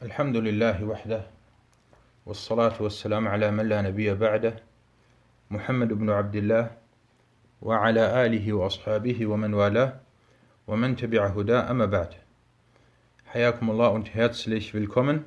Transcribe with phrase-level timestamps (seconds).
[0.00, 1.21] الحمد لله وحده
[2.25, 4.55] والصلاة والسلام على من لا نبي بعده
[5.51, 6.71] محمد بن عبد الله
[7.61, 9.99] وعلى آله وأصحابه ومن والاه
[10.67, 12.13] ومن تبع هدى أما بعد
[13.25, 15.25] حياكم الله und herzlich willkommen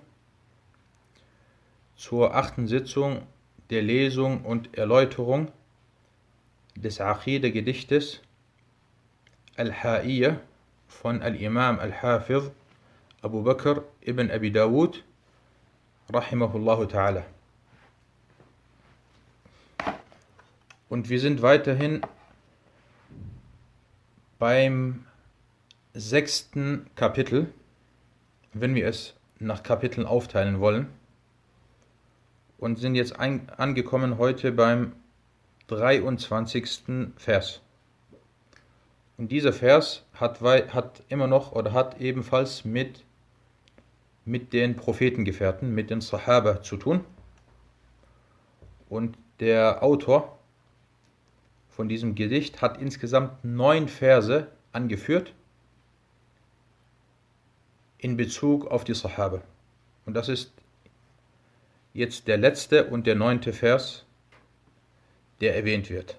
[1.97, 3.23] zur achten Sitzung
[3.71, 5.53] der Lesung und Erläuterung
[6.75, 8.21] des Aqidah-Gedichtes
[9.57, 10.41] Al-Ha'iyya
[10.89, 12.51] von Al-Imam Al-Hafiz
[13.25, 15.03] Abu Bakr ibn Abi Dawud
[16.13, 17.23] rahimahullahu ta'ala.
[20.91, 22.03] Und wir sind weiterhin
[24.39, 25.07] beim
[25.95, 27.51] sechsten Kapitel,
[28.53, 30.89] wenn wir es nach Kapiteln aufteilen wollen.
[32.59, 34.93] Und sind jetzt ein, angekommen heute beim
[35.69, 37.15] 23.
[37.17, 37.63] Vers.
[39.17, 43.03] Und dieser Vers hat, hat immer noch oder hat ebenfalls mit
[44.26, 47.04] mit den Prophetengefährten, mit den Sahaba zu tun.
[48.90, 50.38] Und der Autor
[51.70, 55.34] von diesem Gedicht hat insgesamt neun Verse angeführt
[57.98, 59.42] in Bezug auf die Sahaba.
[60.06, 60.52] Und das ist
[61.94, 64.06] jetzt der letzte und der neunte Vers,
[65.42, 66.18] der erwähnt wird.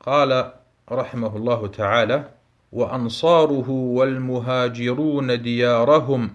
[0.00, 0.52] قال
[0.90, 2.30] رحمه الله تعالى
[2.72, 6.30] وأنصاره والمهاجرون ديارهم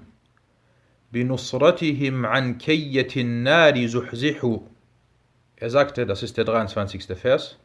[1.13, 4.59] بنصرتهم عن كية النار زحزحوا.
[5.59, 7.05] Er sagte, das ist der 23.
[7.17, 7.57] Vers,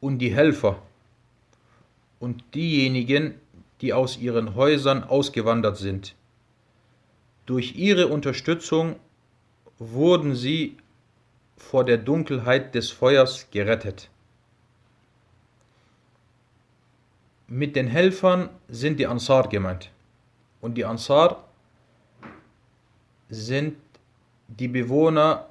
[0.00, 0.82] und die Helfer
[2.18, 3.34] und diejenigen,
[3.80, 6.14] die aus ihren Häusern ausgewandert sind.
[7.46, 8.96] Durch ihre Unterstützung
[9.78, 10.76] wurden sie
[11.56, 14.08] vor der Dunkelheit des Feuers gerettet.
[17.46, 19.90] Mit den Helfern sind die Ansar gemeint.
[20.60, 21.45] Und die Ansar
[23.29, 23.75] sind
[24.47, 25.47] die Bewohner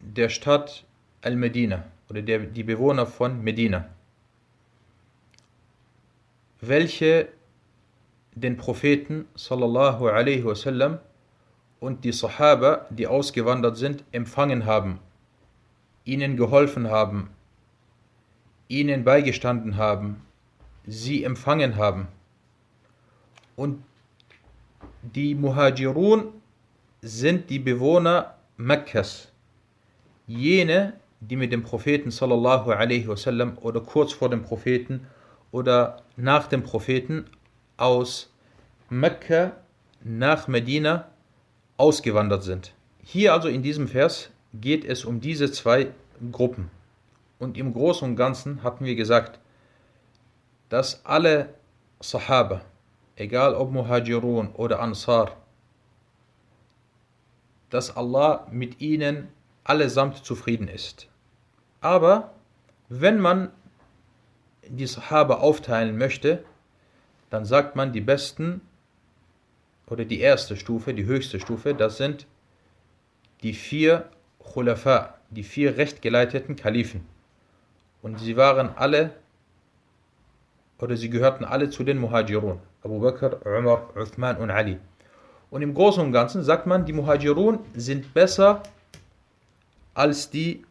[0.00, 0.84] der Stadt
[1.20, 3.88] Al-Medina oder der, die Bewohner von Medina,
[6.60, 7.28] welche
[8.34, 10.98] den Propheten sallallahu alaihi wasallam
[11.80, 14.98] und die Sahaba, die ausgewandert sind, empfangen haben,
[16.04, 17.30] ihnen geholfen haben,
[18.68, 20.22] ihnen beigestanden haben,
[20.86, 22.08] sie empfangen haben.
[23.54, 23.82] Und
[25.02, 26.32] die Muhajirun
[27.04, 29.32] sind die Bewohner Mekkas,
[30.28, 35.08] jene, die mit dem Propheten sallallahu alaihi wasallam oder kurz vor dem Propheten
[35.50, 37.24] oder nach dem Propheten
[37.76, 38.32] aus
[38.88, 39.52] Mekka
[40.04, 41.08] nach Medina
[41.76, 42.72] ausgewandert sind.
[43.02, 45.88] Hier also in diesem Vers geht es um diese zwei
[46.30, 46.70] Gruppen.
[47.40, 49.40] Und im Großen und Ganzen hatten wir gesagt,
[50.68, 51.54] dass alle
[52.00, 52.60] Sahaba,
[53.16, 55.41] egal ob Muhajirun oder Ansar,
[57.72, 59.28] dass Allah mit ihnen
[59.64, 61.08] allesamt zufrieden ist.
[61.80, 62.34] Aber
[62.90, 63.48] wenn man
[64.68, 66.44] die Sahaba aufteilen möchte,
[67.30, 68.60] dann sagt man die besten
[69.86, 72.26] oder die erste Stufe, die höchste Stufe, das sind
[73.42, 77.06] die vier Khulafa, die vier rechtgeleiteten Kalifen.
[78.02, 79.14] Und sie waren alle
[80.78, 82.60] oder sie gehörten alle zu den Muhajirun.
[82.82, 84.78] Abu Bakr, Umar, Uthman und Ali.
[85.52, 88.62] Und im Großen und Ganzen sagt man, die Muhajirun sind besser
[89.92, 90.64] als die,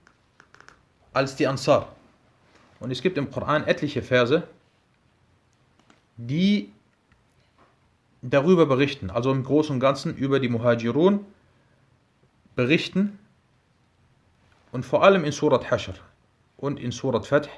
[1.13, 1.95] als die Ansar.
[2.79, 4.41] Und es gibt im Koran etliche Verse,
[6.17, 6.71] die
[8.23, 11.27] darüber berichten, also im Großen und Ganzen über die Muhajirun
[12.55, 13.19] berichten.
[14.71, 15.93] Und vor allem in Surat Hashr
[16.57, 17.49] und in Surat Fath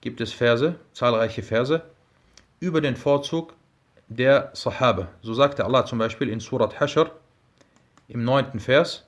[0.00, 1.82] gibt es Verse, zahlreiche Verse,
[2.58, 3.54] über den Vorzug
[4.08, 5.08] der Sahaba.
[5.22, 7.10] So sagte Allah zum Beispiel in Surat Hashr
[8.08, 9.04] im neunten Vers,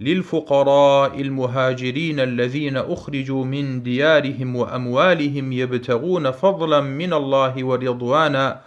[0.00, 8.60] للفقراء المهاجرين الذين أخرجوا من ديارهم وأموالهم يبتغون فضلا من الله ورضوانا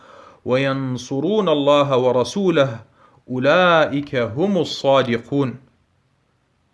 [0.46, 2.80] وينصرون الله ورسوله
[3.30, 5.60] أولئك هم الصادقون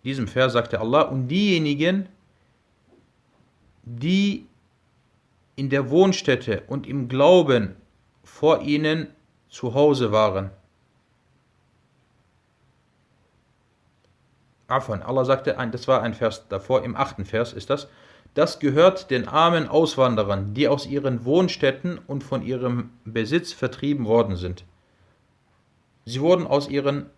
[0.06, 2.08] diesem Vers sagte Allah, und diejenigen,
[3.82, 4.46] die
[5.56, 7.74] in der Wohnstätte und im Glauben
[8.36, 9.08] vor ihnen
[9.48, 10.50] zu Hause waren.
[14.68, 17.88] Afan, Allah sagte, das war ein Vers davor, im achten Vers ist das,
[18.34, 24.36] das gehört den armen Auswanderern, die aus ihren Wohnstätten und von ihrem Besitz vertrieben worden
[24.36, 24.66] sind.
[26.04, 27.08] Sie wurden aus ihren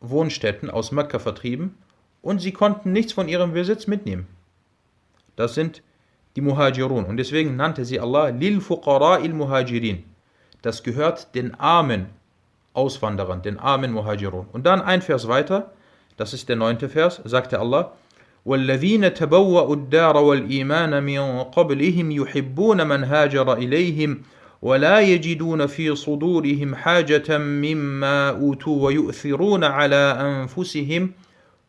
[0.00, 1.78] Wohnstätten aus Mekka vertrieben
[2.20, 4.26] und sie konnten nichts von ihrem Besitz mitnehmen.
[5.36, 5.82] Das sind
[6.36, 7.04] die Muhajirun.
[7.04, 10.04] Und deswegen nannte sie Allah Lil Fuqara il Muhajirin.
[10.62, 12.06] Das gehört den Armen
[12.74, 14.46] Auswanderern, den armen Muhajirun.
[14.52, 15.70] Und dann ein Vers weiter,
[16.16, 17.92] das ist der neunte Vers, sagte Allah,
[18.46, 24.22] والذين تبوأوا الدار والإيمان من قبلهم يحبون من هاجر إليهم
[24.62, 31.12] ولا يجدون في صدورهم حاجة مما أوتوا ويؤثرون على أنفسهم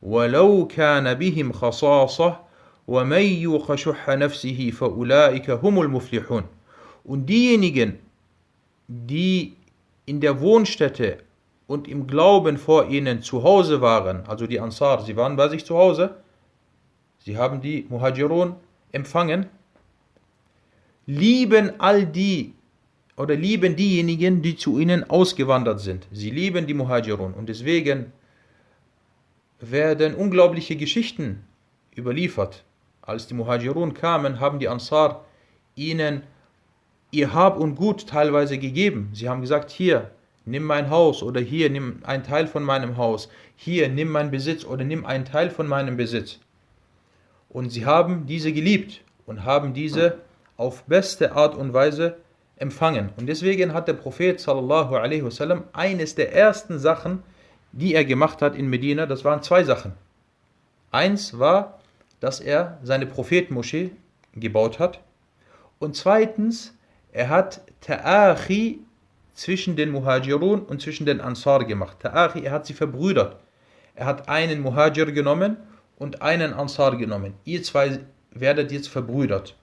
[0.02, 2.40] ولو كان بهم خصاصة
[2.89, 6.45] ومن يوق شح نفسه فأولئك هم المفلحون
[7.05, 7.99] Und diejenigen,
[8.89, 9.57] die
[10.07, 11.19] in der Wohnstätte
[11.67, 15.65] und im Glauben vor ihnen zu Hause waren, also die Ansar, sie waren bei sich
[15.65, 16.17] zu Hause,
[17.25, 18.57] sie haben die Muhajirun
[18.93, 19.47] empfangen,
[21.07, 22.55] lieben all die
[23.17, 26.07] oder lieben diejenigen, die zu ihnen ausgewandert sind.
[26.11, 28.13] Sie lieben die Muhajirun und deswegen
[29.61, 31.45] werden unglaubliche Geschichten
[31.97, 32.65] überliefert.
[33.06, 35.26] Als die Muhajirun kamen, haben die Ansar
[35.76, 36.24] ihnen
[37.12, 39.10] ihr Hab und Gut teilweise gegeben.
[39.14, 40.12] Sie haben gesagt, hier,
[40.46, 44.66] nimm mein Haus oder hier, nimm einen Teil von meinem Haus, hier, nimm meinen Besitz
[44.66, 46.40] oder nimm einen Teil von meinem Besitz.
[47.50, 50.20] Und sie haben diese geliebt und haben diese
[50.58, 52.18] auf beste Art und Weise
[52.58, 53.10] empfangen.
[53.18, 57.24] Und deswegen hat der Prophet sallallahu alaihi wasallam eines der ersten Sachen,
[57.72, 59.94] die er gemacht hat in Medina, das waren zwei Sachen.
[60.92, 61.80] Eins war,
[62.20, 63.92] dass er seine Prophetenmoschee
[64.34, 65.02] gebaut hat.
[65.80, 66.76] Und zweitens,
[67.12, 68.80] er hat Ta'achi
[69.34, 71.98] zwischen den Muhajirun und zwischen den Ansar gemacht.
[72.04, 73.38] Ta'achi, er hat sie verbrüdert.
[73.96, 75.58] Er hat einen Muhajir genommen
[75.98, 77.34] und einen Ansar genommen.
[77.44, 78.00] Ihr zwei
[78.32, 79.56] werdet jetzt verbrüdert.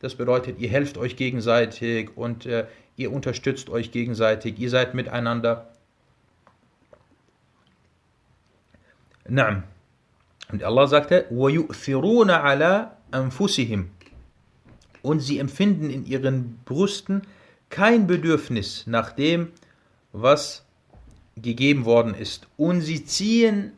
[0.00, 2.66] Das bedeutet, ihr helft euch gegenseitig und äh,
[2.96, 5.68] ihr unterstützt euch gegenseitig, ihr seid miteinander.
[9.28, 9.64] Naam.
[10.51, 13.85] Und Allah sagte, وَيُؤْثِرُونَ عَلَىٰ أَنفُسِهِمْ
[15.01, 17.23] und sie empfinden in ihren Brüsten
[17.69, 19.51] kein Bedürfnis nach dem,
[20.11, 20.65] was
[21.35, 22.47] gegeben worden ist.
[22.57, 23.73] Und sie ziehen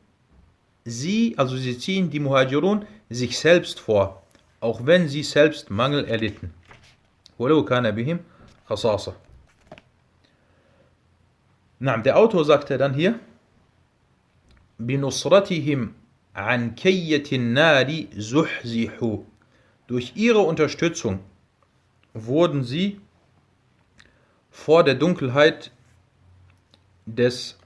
[0.84, 4.24] sie, also sie ziehen die Muhajirun sich selbst vor,
[4.60, 6.54] auch wenn sie selbst Mangel erlitten.
[11.80, 13.20] Der Autor sagte dann hier,
[14.80, 15.90] بِنُصْرَتِهِمْ
[16.39, 18.09] an kayyatin nari.
[19.87, 21.21] Durch ihre Unterstützung
[22.15, 23.01] wurden sie
[24.51, 25.73] vor der Dunkelheit
[27.07, 27.59] des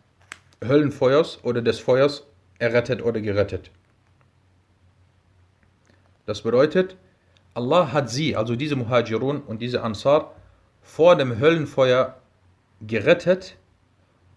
[0.65, 2.25] Höllenfeuers oder des Feuers
[2.59, 3.71] errettet oder gerettet.
[6.27, 6.97] Das bedeutet,
[7.55, 10.35] Allah hat sie, also diese Muhajirun und diese Ansar,
[10.81, 12.17] vor dem Höllenfeuer
[12.81, 13.57] gerettet,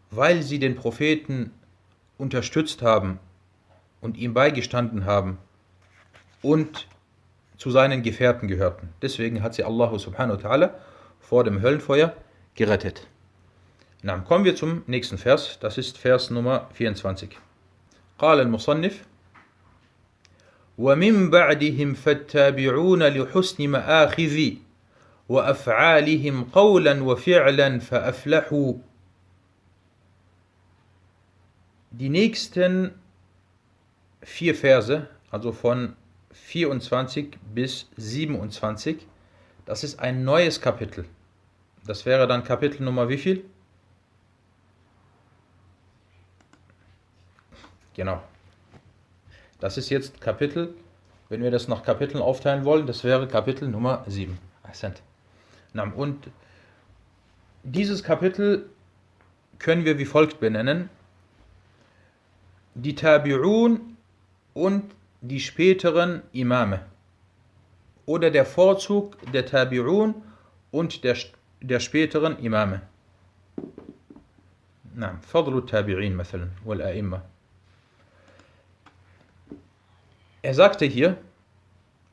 [0.10, 1.52] weil sie den Propheten
[2.18, 3.20] unterstützt haben
[4.01, 5.39] und ihm beigestanden haben
[6.43, 6.87] und
[7.57, 8.89] zu seinen Gefährten gehörten.
[9.03, 10.71] Deswegen hat sie Allah subhanahu wa ta'ala
[11.21, 12.15] vor dem Höllenfeuer
[12.55, 13.07] gerettet.
[14.03, 17.37] Na, kommen wir zum nächsten Vers, das ist Vers Nummer 24.
[18.19, 19.05] قال المصنف
[20.79, 24.51] ومن بعدهم فالتابعون لحسن مآخذ
[25.29, 28.75] وأفعالهم قولا وفعلا فأفلحوا
[31.93, 32.93] Die nächsten
[34.26, 35.96] vier Verse, also von
[36.34, 39.08] 24 bis 27.
[39.66, 41.06] Das ist ein neues Kapitel.
[41.86, 43.46] Das wäre dann Kapitel Nummer wie viel?
[47.94, 48.22] Genau.
[49.60, 50.74] Das ist jetzt Kapitel,
[51.30, 54.38] wenn wir das nach Kapiteln aufteilen wollen, das wäre Kapitel Nummer 7.
[55.96, 56.30] Und
[57.64, 58.70] dieses Kapitel
[59.60, 60.90] können wir wie folgt benennen.
[62.74, 63.95] Die Tabi'un
[64.55, 64.85] und
[65.21, 66.81] die späteren Imame
[68.07, 70.15] oder der Vorzug der Tabi'un
[70.71, 71.17] und der,
[71.61, 72.83] der späteren Imame.
[74.95, 77.23] نعم فضل التابعين مثلا والأئمة
[80.43, 81.19] Er sagte hier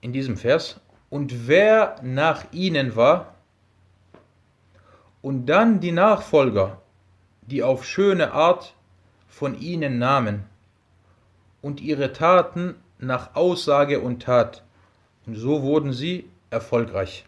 [0.01, 3.35] in diesem Vers, und wer nach ihnen war,
[5.21, 6.81] und dann die Nachfolger,
[7.41, 8.75] die auf schöne Art
[9.29, 10.43] von ihnen nahmen
[11.62, 14.62] und ihre Taten nach Aussage und Tat.
[15.26, 17.24] Und so wurden sie erfolgreich.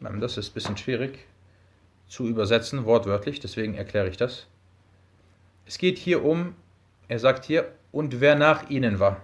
[0.00, 1.26] Das ist ein bisschen schwierig
[2.08, 4.46] zu übersetzen, wortwörtlich, deswegen erkläre ich das.
[5.66, 6.54] Es geht hier um,
[7.08, 9.22] er sagt hier, und wer nach ihnen war.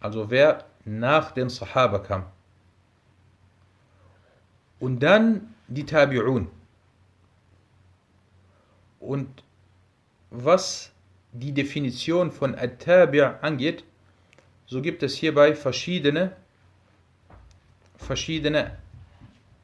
[0.00, 2.24] Also wer nach den Sahaba kam.
[4.80, 6.46] Und dann die Tabi'un.
[8.98, 9.44] Und
[10.30, 10.91] was
[11.32, 13.84] die Definition von At-Tabi' angeht,
[14.66, 16.36] so gibt es hierbei verschiedene,
[17.96, 18.78] verschiedene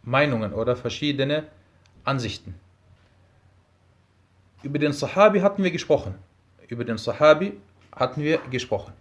[0.02, 1.46] Meinungen oder verschiedene
[2.04, 2.54] Ansichten.
[4.62, 6.14] Über den Sahabi hatten wir gesprochen.
[6.68, 7.60] Über den Sahabi
[7.92, 8.92] hatten wir gesprochen.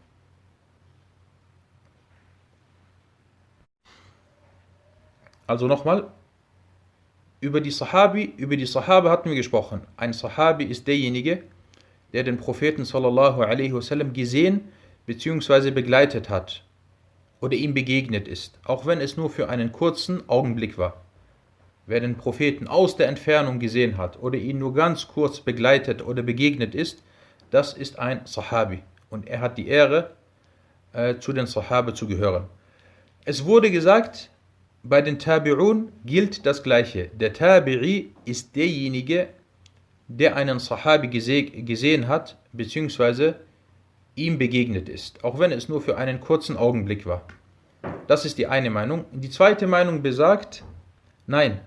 [5.47, 6.12] Also nochmal,
[7.39, 9.81] über die Sahabi, über die Sahabe hatten wir gesprochen.
[9.95, 11.56] Ein Sahabi ist derjenige, der
[12.24, 14.69] den Propheten sallallahu alaihi wasallam gesehen
[15.05, 15.71] bzw.
[15.71, 16.63] begleitet hat
[17.41, 21.01] oder ihm begegnet ist, auch wenn es nur für einen kurzen Augenblick war.
[21.86, 26.21] Wer den Propheten aus der Entfernung gesehen hat oder ihn nur ganz kurz begleitet oder
[26.24, 27.03] begegnet ist,
[27.51, 30.12] das ist ein Sahabi und er hat die Ehre,
[30.93, 32.45] äh, zu den Sahabe zu gehören.
[33.25, 34.29] Es wurde gesagt,
[34.83, 37.09] bei den Tabi'un gilt das Gleiche.
[37.13, 39.27] Der Tabi'i ist derjenige,
[40.07, 43.35] der einen Sahabi gese gesehen hat, beziehungsweise
[44.15, 47.23] ihm begegnet ist, auch wenn es nur für einen kurzen Augenblick war.
[48.07, 49.05] Das ist die eine Meinung.
[49.11, 50.63] Die zweite Meinung besagt,
[51.27, 51.59] nein,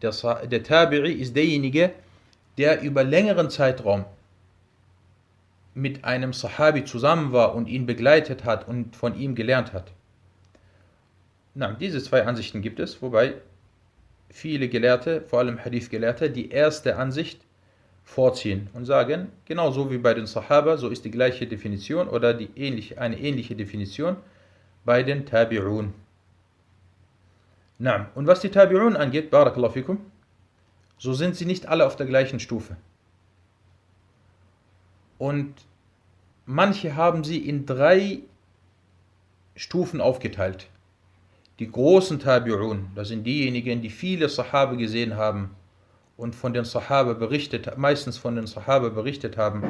[0.00, 1.92] der, der Tabi'i ist derjenige,
[2.58, 4.04] der über längeren Zeitraum
[5.74, 9.92] mit einem Sahabi zusammen war und ihn begleitet hat und von ihm gelernt hat.
[11.54, 13.34] Na, diese zwei Ansichten gibt es, wobei
[14.30, 17.40] viele Gelehrte, vor allem Hadith-Gelehrte, die erste Ansicht
[18.10, 22.50] vorziehen und sagen, genauso wie bei den Sahaba, so ist die gleiche Definition oder die
[22.56, 24.16] ähnliche, eine ähnliche Definition
[24.84, 25.90] bei den Tabi'un.
[27.78, 29.98] Na, und was die Tabi'un angeht, Barakallahu fikum,
[30.98, 32.76] so sind sie nicht alle auf der gleichen Stufe.
[35.18, 35.54] Und
[36.46, 38.18] manche haben sie in drei
[39.54, 40.68] Stufen aufgeteilt.
[41.60, 45.50] Die großen Tabi'un, das sind diejenigen, die viele Sahabe gesehen haben
[46.20, 49.64] und von den Sahaba berichtet, meistens von den Sahaba berichtet haben.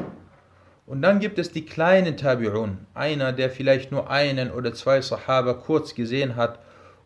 [0.84, 5.54] Und dann gibt es die kleinen Tabi'un, einer, der vielleicht nur einen oder zwei Sahaba
[5.54, 6.58] kurz gesehen hat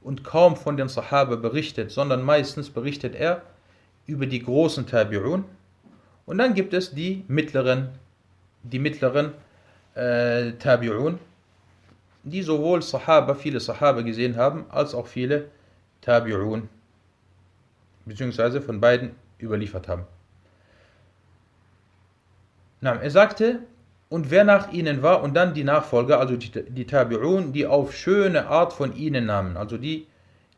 [0.02, 3.42] und kaum von den Sahaba berichtet, sondern meistens berichtet er
[4.06, 5.42] über die großen Tabi'un.
[6.24, 7.90] Und dann gibt es die mittleren,
[8.62, 9.34] die mittleren
[9.94, 11.18] äh, Tabi'un,
[12.22, 15.50] die sowohl Sahaba, viele Sahaba gesehen haben, als auch viele
[16.02, 16.62] Tabi'un,
[18.06, 19.10] beziehungsweise von beiden
[19.40, 20.04] überliefert haben.
[22.80, 23.60] Er sagte,
[24.10, 27.94] und wer nach ihnen war und dann die Nachfolger, also die, die Tabi'un, die auf
[27.94, 30.06] schöne Art von ihnen nahmen, also die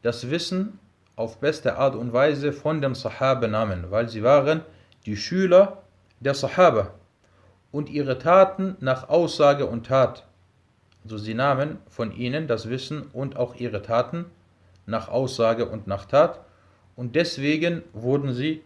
[0.03, 0.79] das Wissen
[1.15, 4.63] auf beste Art und Weise von dem Sahaba nahmen, weil sie waren
[5.07, 5.83] die Schüler
[6.21, 6.91] der Sahaba
[7.73, 10.27] und ihre Taten nach Aussage und Tat.
[11.05, 14.27] Also sie nahmen von ihnen das Wissen und auch ihre Taten
[14.85, 16.41] nach Aussage und nach Tat
[16.96, 18.62] und deswegen wurden sie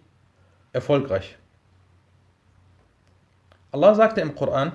[0.73, 1.37] erfolgreich.
[3.71, 4.71] Allah sagte im Koran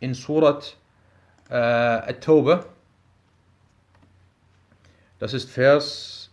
[0.00, 0.76] in Surat
[1.50, 2.64] äh, At-Tawbah,
[5.18, 6.30] das ist Vers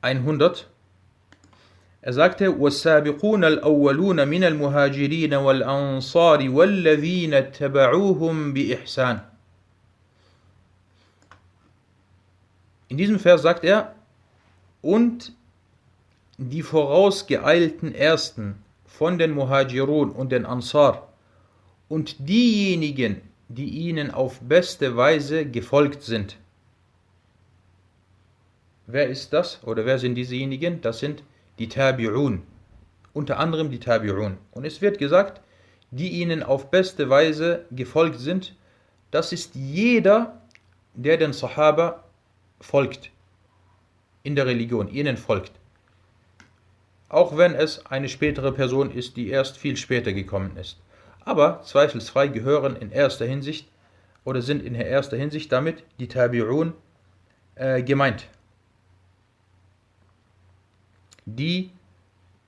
[0.00, 0.68] 100,
[2.06, 9.20] er sagte, وَالسَّابِقُونَ الْأَوَّلُونَ مِنَ الْمُهَاجِرِينَ وَالْأَنصَارِ وَالَّذِينَ اتَّبَعُوهُمْ بِإِحْسَانٍ
[12.88, 13.96] In diesem Vers sagt er,
[14.82, 15.32] und
[16.49, 18.55] die vorausgeeilten Ersten
[18.87, 21.13] von den Muhajirun und den Ansar
[21.87, 26.37] und diejenigen, die ihnen auf beste Weise gefolgt sind.
[28.87, 30.81] Wer ist das oder wer sind diesejenigen?
[30.81, 31.23] Das sind
[31.59, 32.39] die Tabi'un,
[33.13, 34.37] unter anderem die Tabi'un.
[34.51, 35.41] Und es wird gesagt,
[35.91, 38.55] die ihnen auf beste Weise gefolgt sind,
[39.11, 40.41] das ist jeder,
[40.95, 42.03] der den Sahaba
[42.59, 43.11] folgt,
[44.23, 45.60] in der Religion, ihnen folgt
[47.11, 50.77] auch wenn es eine spätere Person ist, die erst viel später gekommen ist.
[51.25, 53.67] Aber zweifelsfrei gehören in erster Hinsicht
[54.23, 56.71] oder sind in erster Hinsicht damit die Tabi'un
[57.55, 58.27] äh, gemeint,
[61.25, 61.71] die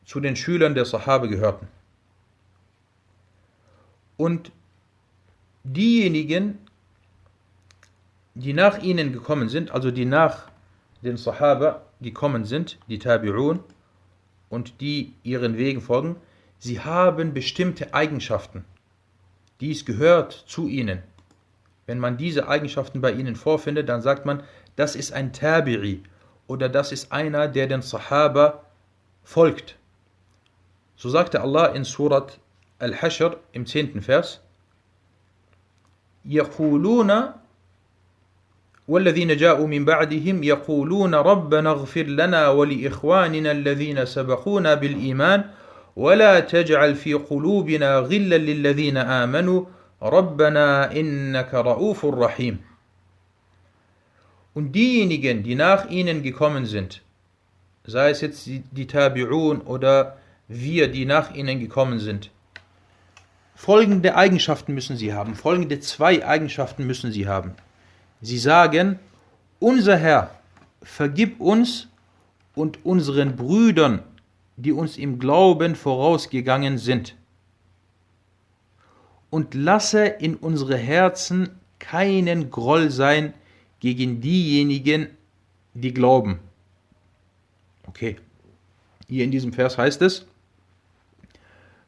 [0.05, 1.67] zu den Schülern der Sahabe gehörten.
[4.15, 4.51] Und
[5.65, 6.58] diejenigen,
[8.34, 10.48] die nach ihnen gekommen sind, also die nach
[11.01, 13.60] den Sahaba gekommen sind, die Tabi'un,
[14.52, 16.16] und die ihren Wegen folgen,
[16.58, 18.64] sie haben bestimmte Eigenschaften.
[19.61, 21.02] Dies gehört zu ihnen.
[21.87, 24.42] Wenn man diese Eigenschaften bei ihnen vorfindet, dann sagt man,
[24.76, 26.00] das ist ein Tabi'i
[26.47, 28.64] oder das ist einer, der den Sahaba
[29.25, 29.76] folgt.
[30.97, 32.38] So sagte Allah in Surat
[32.78, 34.02] Al-Hashr im 10.
[34.02, 34.40] Vers,
[36.25, 37.32] يقولون
[38.87, 45.43] والذين جاءوا من بعدهم يقولون ربنا اغفر لنا ولإخواننا الذين سبقونا بالإيمان
[45.95, 49.65] ولا تجعل في قلوبنا غلا للذين آمنوا
[50.03, 52.57] ربنا إنك رؤوف رحيم
[54.55, 57.01] Und diejenigen, die nach ihnen gekommen sind,
[57.85, 62.29] sei es jetzt die Tabi'un oder wir, die nach ihnen gekommen sind.
[63.55, 67.55] Folgende Eigenschaften müssen sie haben, folgende zwei Eigenschaften müssen sie haben.
[68.24, 69.00] Sie sagen,
[69.60, 70.32] unser Herr,
[70.82, 71.89] vergib uns
[72.56, 74.01] und unseren Brüdern,
[74.56, 77.18] die uns im Glauben vorausgegangen sind.
[79.30, 81.50] Und lasse in unsere Herzen
[81.80, 83.34] keinen Groll sein
[83.82, 85.10] gegen diejenigen,
[85.74, 86.39] die glauben.
[87.88, 88.15] Okay,
[89.10, 90.25] hier in diesem Vers heißt es,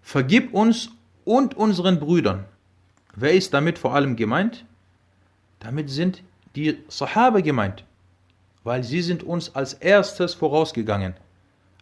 [0.02, 0.90] vergib uns
[1.24, 2.44] und unseren Brüdern.
[3.16, 4.66] Wer ist damit vor allem gemeint?
[5.60, 6.24] Damit sind
[6.56, 7.84] die Sahaba gemeint,
[8.64, 11.14] weil sie sind uns als erstes vorausgegangen.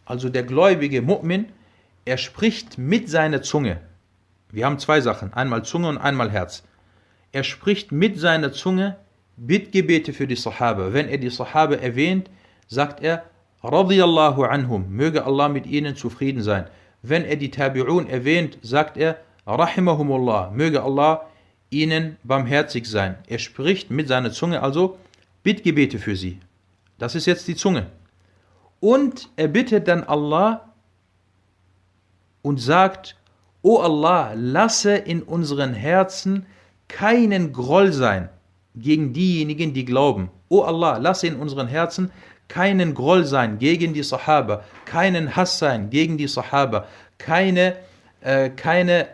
[0.05, 1.45] Also der gläubige Mu'min,
[2.05, 3.79] er spricht mit seiner Zunge.
[4.51, 6.63] Wir haben zwei Sachen, einmal Zunge und einmal Herz.
[7.31, 8.97] Er spricht mit seiner Zunge
[9.37, 10.93] Bittgebete für die Sahaba.
[10.93, 12.29] Wenn er die Sahaba erwähnt,
[12.67, 13.23] sagt er,
[13.63, 16.67] radiyallahu anhum, möge Allah mit ihnen zufrieden sein.
[17.01, 21.25] Wenn er die Tabi'un erwähnt, sagt er, rahimahumullah, möge Allah
[21.73, 23.17] ihnen barmherzig sein.
[23.27, 24.97] Er spricht mit seiner Zunge also
[25.41, 26.39] Bittgebete für sie.
[26.99, 27.87] Das ist jetzt die Zunge.
[28.79, 30.73] Und er bittet dann Allah
[32.41, 33.15] und sagt,
[33.61, 36.45] O Allah, lasse in unseren Herzen
[36.87, 38.29] keinen Groll sein
[38.75, 40.29] gegen diejenigen, die glauben.
[40.49, 42.11] O Allah, lasse in unseren Herzen
[42.47, 46.87] keinen Groll sein gegen die Sahaba, keinen Hass sein gegen die Sahaba,
[47.17, 47.77] keine,
[48.21, 49.07] äh, keine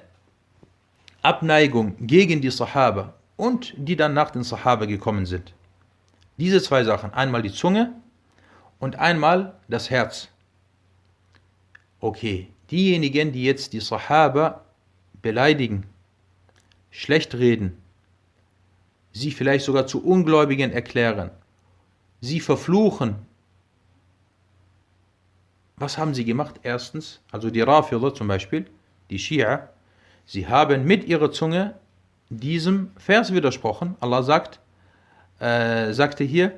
[1.21, 5.53] Abneigung gegen die Sahaba und die dann nach den Sahaba gekommen sind.
[6.37, 7.93] Diese zwei Sachen, einmal die Zunge
[8.79, 10.29] und einmal das Herz.
[11.99, 14.63] Okay, diejenigen, die jetzt die Sahaba
[15.21, 15.85] beleidigen,
[16.89, 17.77] schlecht reden,
[19.11, 21.31] sie vielleicht sogar zu Ungläubigen erklären,
[22.21, 23.15] sie verfluchen.
[25.75, 26.61] Was haben sie gemacht?
[26.63, 28.65] Erstens, also die Rafidha zum Beispiel,
[29.09, 29.69] die Shia,
[30.28, 31.74] sie haben mit ihrer Zunge
[32.30, 33.96] diesem Vers widersprochen.
[34.00, 34.60] Allah sagt,
[35.40, 36.52] äh, sagte hier,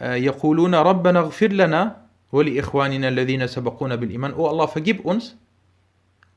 [0.00, 1.96] يقولون ربنا اغفر لنا
[2.32, 5.36] ولإخواننا الذين سبقونا بالإيمان Oh Allah, vergib uns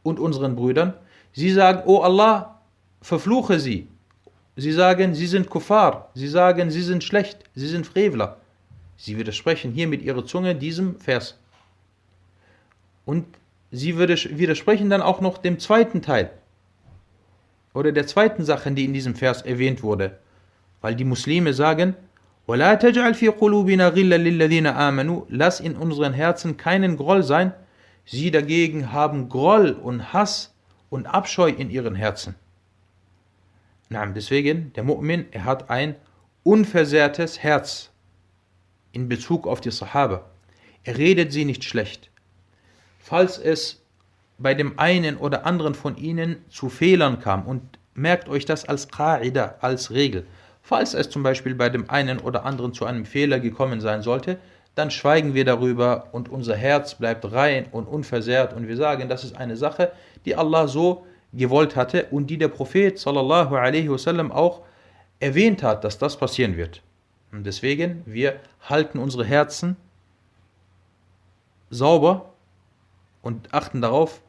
[0.04, 0.94] und unseren Brüdern.
[1.32, 2.60] Sie sagen, oh Allah,
[3.02, 3.88] verfluche sie.
[4.56, 6.10] Sie sagen, sie sind Kuffar.
[6.14, 7.40] Sie sagen, sie sind schlecht.
[7.56, 8.38] Sie sind Frevler.
[8.98, 11.40] Sie widersprechen hier mit ihrer Zunge diesem Vers.
[13.06, 13.26] Und
[13.72, 16.32] sie widersprechen dann auch noch dem zweiten Teil
[17.79, 20.19] oder der zweiten Sache, die in diesem Vers erwähnt wurde.
[20.81, 21.95] Weil die Muslime sagen,
[25.29, 27.53] Lass in unseren Herzen keinen Groll sein.
[28.05, 30.53] Sie dagegen haben Groll und Hass
[30.91, 32.35] und Abscheu in ihren Herzen.
[33.91, 35.95] deswegen, der Mu'min, er hat ein
[36.43, 37.91] unversehrtes Herz
[38.91, 40.25] in Bezug auf die Sahaba.
[40.83, 42.11] Er redet sie nicht schlecht.
[42.99, 43.81] Falls es
[44.39, 47.63] bei dem einen oder anderen von ihnen zu Fehlern kam und
[47.95, 50.27] merkt euch das als Qa'ida, als Regel.
[50.63, 54.39] Falls es zum Beispiel bei dem einen oder anderen zu einem Fehler gekommen sein sollte,
[54.75, 59.25] dann schweigen wir darüber und unser Herz bleibt rein und unversehrt und wir sagen, das
[59.25, 59.91] ist eine Sache,
[60.25, 64.63] die Allah so gewollt hatte und die der Prophet sallallahu alaihi wasallam auch
[65.19, 66.83] erwähnt hat, dass das passieren wird.
[67.33, 69.77] Und deswegen, wir halten unsere Herzen
[71.71, 72.33] sauber
[73.21, 74.23] und achten darauf,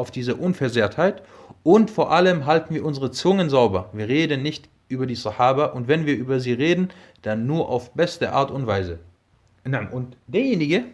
[0.00, 1.22] auf diese Unversehrtheit
[1.62, 3.90] und vor allem halten wir unsere Zungen sauber.
[3.92, 6.88] Wir reden nicht über die Sahaba und wenn wir über sie reden,
[7.22, 8.98] dann nur auf beste Art und Weise.
[9.64, 10.84] Und derjenige,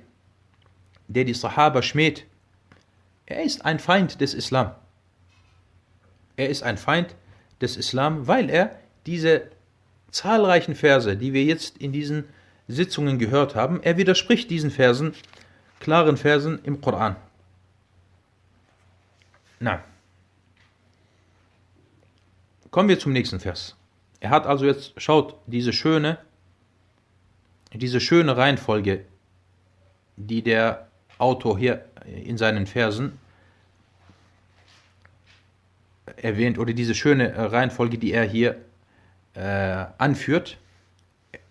[1.07, 2.27] der die Sahaba schmäht,
[3.27, 4.73] er ist ein Feind des Islam.
[6.37, 7.15] Er ist ein Feind
[7.61, 9.43] des Islam, weil er diese
[10.11, 12.25] zahlreichen Verse, die wir jetzt in diesen
[12.69, 15.15] Sitzungen gehört haben, er widerspricht diesen Versen,
[15.79, 17.17] klaren Versen im Koran.
[19.59, 19.83] Na.
[22.71, 23.77] Kommen wir zum nächsten Vers.
[24.21, 26.19] Er hat also jetzt, schaut, diese schöne,
[27.73, 29.05] diese schöne Reihenfolge,
[30.17, 30.89] die der
[31.19, 33.19] Autor hier in seinen Versen
[36.17, 38.57] erwähnt, oder diese schöne äh, Reihenfolge, die er hier
[39.35, 40.59] äh, anführt.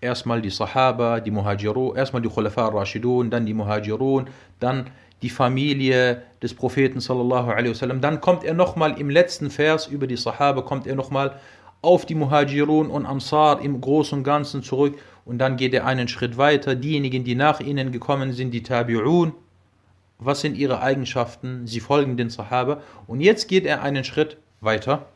[0.01, 4.27] Erstmal die Sahaba, die Muhajirun, erstmal die Khulafa al-Rashidun, dann die Muhajirun,
[4.59, 4.91] dann
[5.22, 8.00] die Familie des Propheten sallallahu alaihi wasallam.
[8.00, 11.38] Dann kommt er nochmal im letzten Vers über die Sahaba, kommt er nochmal
[11.82, 16.08] auf die Muhajirun und Ansar im Großen und Ganzen zurück und dann geht er einen
[16.08, 16.74] Schritt weiter.
[16.74, 19.32] Diejenigen, die nach ihnen gekommen sind, die Tabi'un,
[20.18, 21.66] was sind ihre Eigenschaften?
[21.66, 22.82] Sie folgen den Sahaba.
[23.06, 25.06] Und jetzt geht er einen Schritt weiter.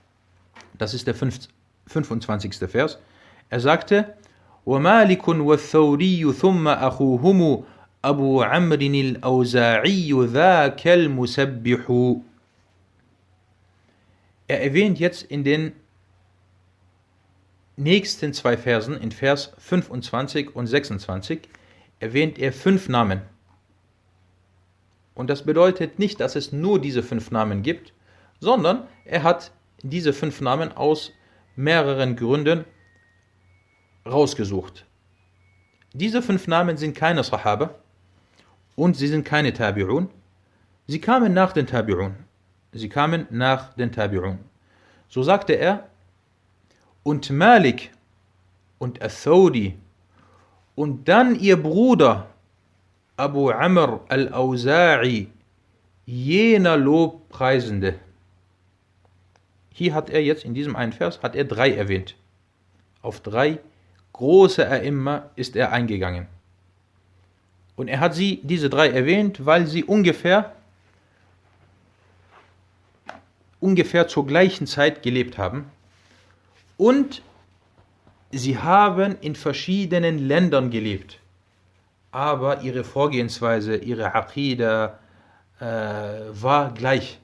[0.79, 2.57] Das ist der 25.
[2.71, 2.99] Vers.
[3.51, 4.15] Er sagte,
[4.67, 7.65] وَمَالِكٌ وَالثَّوْرِيُّ ثُمَّ أَخُوهُمُ
[8.05, 12.17] أبو عمرو الأوزاعي ذاك المسبح
[14.47, 15.73] Er erwähnt jetzt in den
[17.77, 21.49] nächsten zwei Versen, in Vers 25 und 26,
[21.99, 23.23] erwähnt er fünf Namen.
[25.15, 27.95] Und das bedeutet nicht, dass es nur diese fünf Namen gibt,
[28.39, 29.51] sondern er hat
[29.83, 31.13] diese fünf Namen aus
[31.57, 32.67] mehreren Gründen
[34.05, 34.85] rausgesucht.
[35.95, 37.77] Diese fünf Namen sind keine Sahaba
[38.80, 40.08] und sie sind keine Tabi'un.
[40.88, 42.14] Sie kamen nach den Tabi'un.
[42.72, 44.38] Sie kamen nach den Tabi'un.
[45.10, 45.90] So sagte er,
[47.04, 47.92] und Malik
[48.78, 49.78] und Athodi
[50.76, 52.28] und dann ihr Bruder
[53.18, 55.28] Abu Amr al-Awza'i,
[56.06, 57.96] jener Lobpreisende.
[59.74, 62.16] Hier hat er jetzt in diesem einen Vers, hat er drei erwähnt.
[63.02, 63.60] Auf drei
[64.14, 66.28] große A'imma ist er eingegangen.
[67.80, 70.54] Und er hat sie, diese drei erwähnt, weil sie ungefähr,
[73.60, 75.66] ungefähr zur gleichen Zeit gelebt haben.
[76.78, 77.22] Und
[78.32, 81.20] sie haben in verschiedenen Ländern gelebt
[82.12, 85.00] aber ihre Vorgehensweise, ihre Aqidah
[85.60, 87.20] äh, war gleich.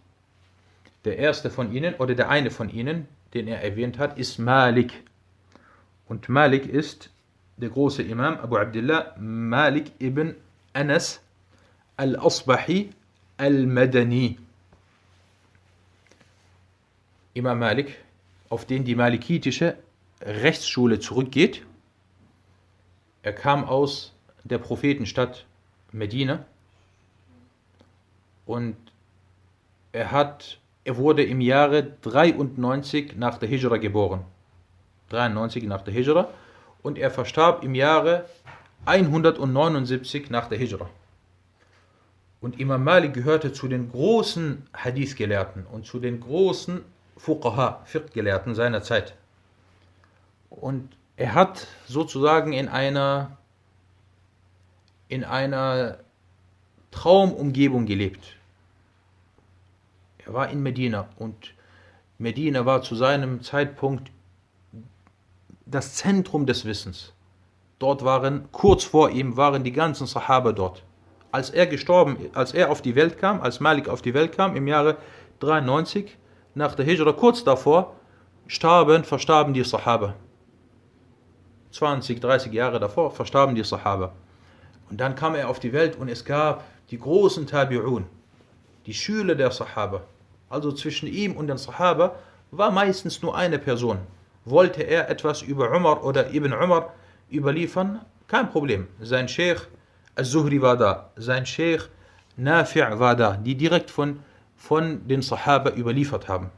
[1.05, 5.03] Der erste von ihnen oder der eine von ihnen, den er erwähnt hat, ist Malik.
[6.07, 7.09] Und Malik ist
[7.57, 10.35] der große Imam Abu Abdullah Malik ibn
[10.75, 11.21] Anas
[11.95, 12.91] al-Asbahi
[13.37, 14.37] al-Madani.
[17.33, 17.97] Imam Malik,
[18.49, 19.77] auf den die malikitische
[20.21, 21.65] Rechtsschule zurückgeht.
[23.23, 25.45] Er kam aus der Prophetenstadt
[25.93, 26.45] Medina.
[28.45, 28.75] Und
[29.93, 34.25] er hat, er wurde im Jahre 93 nach der Hijra geboren.
[35.09, 36.29] 93 nach der Hijra.
[36.83, 38.25] Und er verstarb im Jahre
[38.85, 40.89] 179 nach der Hijra.
[42.41, 46.81] Und Imam Malik gehörte zu den großen Hadith-Gelehrten und zu den großen
[47.17, 49.15] Fuqaha, Fiqh-Gelehrten seiner Zeit.
[50.49, 53.37] Und er hat sozusagen in einer
[55.07, 55.99] in einer
[56.91, 58.35] Traumumgebung gelebt.
[60.25, 61.53] Er war in Medina und
[62.17, 64.11] Medina war zu seinem Zeitpunkt
[65.65, 67.13] das Zentrum des Wissens.
[67.79, 70.83] Dort waren, kurz vor ihm, waren die ganzen Sahaba dort.
[71.31, 74.55] Als er gestorben, als er auf die Welt kam, als Malik auf die Welt kam,
[74.55, 74.95] im Jahre
[75.41, 76.17] 93,
[76.53, 77.95] nach der Hijra, kurz davor,
[78.47, 80.13] starben, verstarben die Sahaba.
[81.71, 84.13] 20, 30 Jahre davor verstarben die Sahaba.
[84.89, 88.03] Und dann kam er auf die Welt und es gab die großen Tabi'un,
[88.85, 90.03] die Schüler der Sahaba.
[90.49, 92.15] Also zwischen ihm und den Sahaba
[92.51, 93.97] war meistens nur eine Person.
[94.45, 96.93] Wollte er etwas über Umar oder Ibn Umar
[97.31, 98.01] überliefern?
[98.27, 98.87] Kein Problem.
[98.99, 99.61] Sein Sheikh
[100.15, 101.89] Al-Zuhri war da, sein Sheikh
[102.37, 104.19] Nafi' war da, die direkt von,
[104.55, 106.51] von den Sahaba überliefert haben.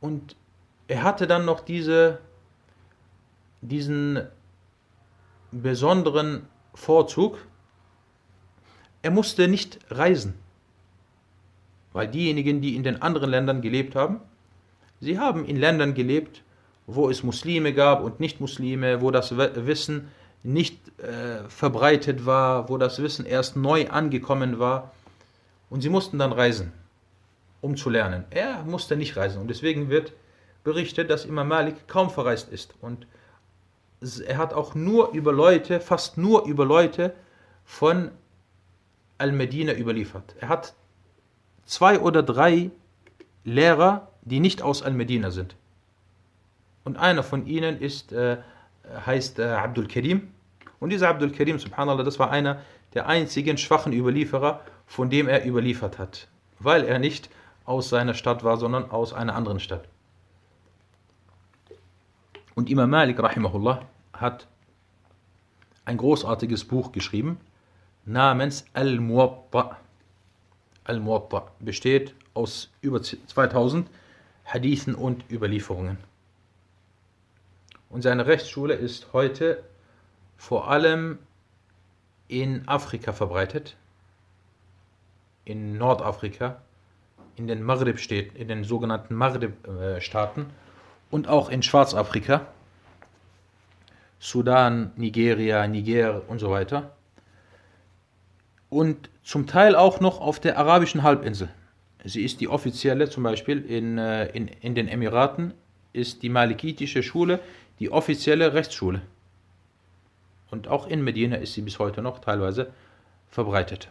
[0.00, 0.36] Und
[0.88, 2.18] er hatte dann noch diese,
[3.60, 4.26] diesen
[5.52, 7.38] besonderen Vorzug,
[9.02, 10.34] er musste nicht reisen.
[11.92, 14.20] Weil diejenigen, die in den anderen Ländern gelebt haben,
[15.00, 16.42] sie haben in Ländern gelebt,
[16.94, 20.08] wo es Muslime gab und Nicht-Muslime, wo das Wissen
[20.42, 24.92] nicht äh, verbreitet war, wo das Wissen erst neu angekommen war.
[25.68, 26.72] Und sie mussten dann reisen,
[27.60, 28.24] um zu lernen.
[28.30, 29.40] Er musste nicht reisen.
[29.40, 30.12] Und deswegen wird
[30.64, 32.74] berichtet, dass Imam Malik kaum verreist ist.
[32.80, 33.06] Und
[34.26, 37.14] er hat auch nur über Leute, fast nur über Leute
[37.64, 38.10] von
[39.18, 40.34] Al-Medina überliefert.
[40.40, 40.74] Er hat
[41.66, 42.70] zwei oder drei
[43.44, 45.54] Lehrer, die nicht aus Al-Medina sind.
[46.84, 48.38] Und einer von ihnen ist, äh,
[49.06, 50.28] heißt äh, Abdul Karim.
[50.78, 52.60] Und dieser Abdul Karim, subhanallah, das war einer
[52.94, 56.28] der einzigen schwachen Überlieferer, von dem er überliefert hat.
[56.58, 57.30] Weil er nicht
[57.64, 59.84] aus seiner Stadt war, sondern aus einer anderen Stadt.
[62.54, 64.48] Und Imam Malik, rahimahullah, hat
[65.84, 67.38] ein großartiges Buch geschrieben
[68.04, 69.76] namens Al-Muwatta.
[70.84, 73.88] Al-Muwatta besteht aus über 2000
[74.44, 76.09] Hadithen und Überlieferungen.
[77.90, 79.62] Und seine Rechtsschule ist heute
[80.36, 81.18] vor allem
[82.28, 83.76] in Afrika verbreitet,
[85.44, 86.62] in Nordafrika,
[87.34, 90.46] in den Maghrib-Städten, in den sogenannten Maghrib-Staaten
[91.10, 92.46] und auch in Schwarzafrika,
[94.20, 96.92] Sudan, Nigeria, Niger und so weiter.
[98.68, 101.48] Und zum Teil auch noch auf der arabischen Halbinsel.
[102.04, 105.54] Sie ist die offizielle, zum Beispiel in, äh, in, in den Emiraten,
[105.92, 107.40] ist die malikitische Schule
[107.80, 109.02] die offizielle Rechtsschule.
[110.50, 112.72] Und auch in Medina ist sie bis heute noch teilweise
[113.28, 113.90] verbreitet.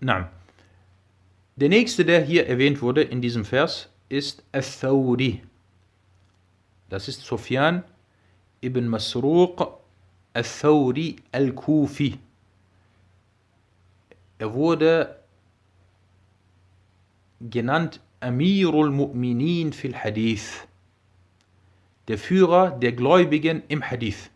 [0.00, 0.30] Na,
[1.56, 5.42] der nächste, der hier erwähnt wurde in diesem Vers, ist Al-Thawri.
[6.88, 7.84] Das ist Sufyan
[8.62, 9.78] ibn Masruq
[10.34, 12.18] Al-Thawri Al-Kufi.
[14.38, 15.16] Er wurde
[17.40, 20.66] genannt Amirul Mu'minin fil Hadith,
[22.08, 24.30] der Führer der Gläubigen im Hadith.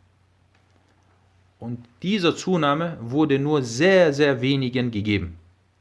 [1.58, 5.38] Und dieser Zunahme wurde nur sehr, sehr wenigen gegeben.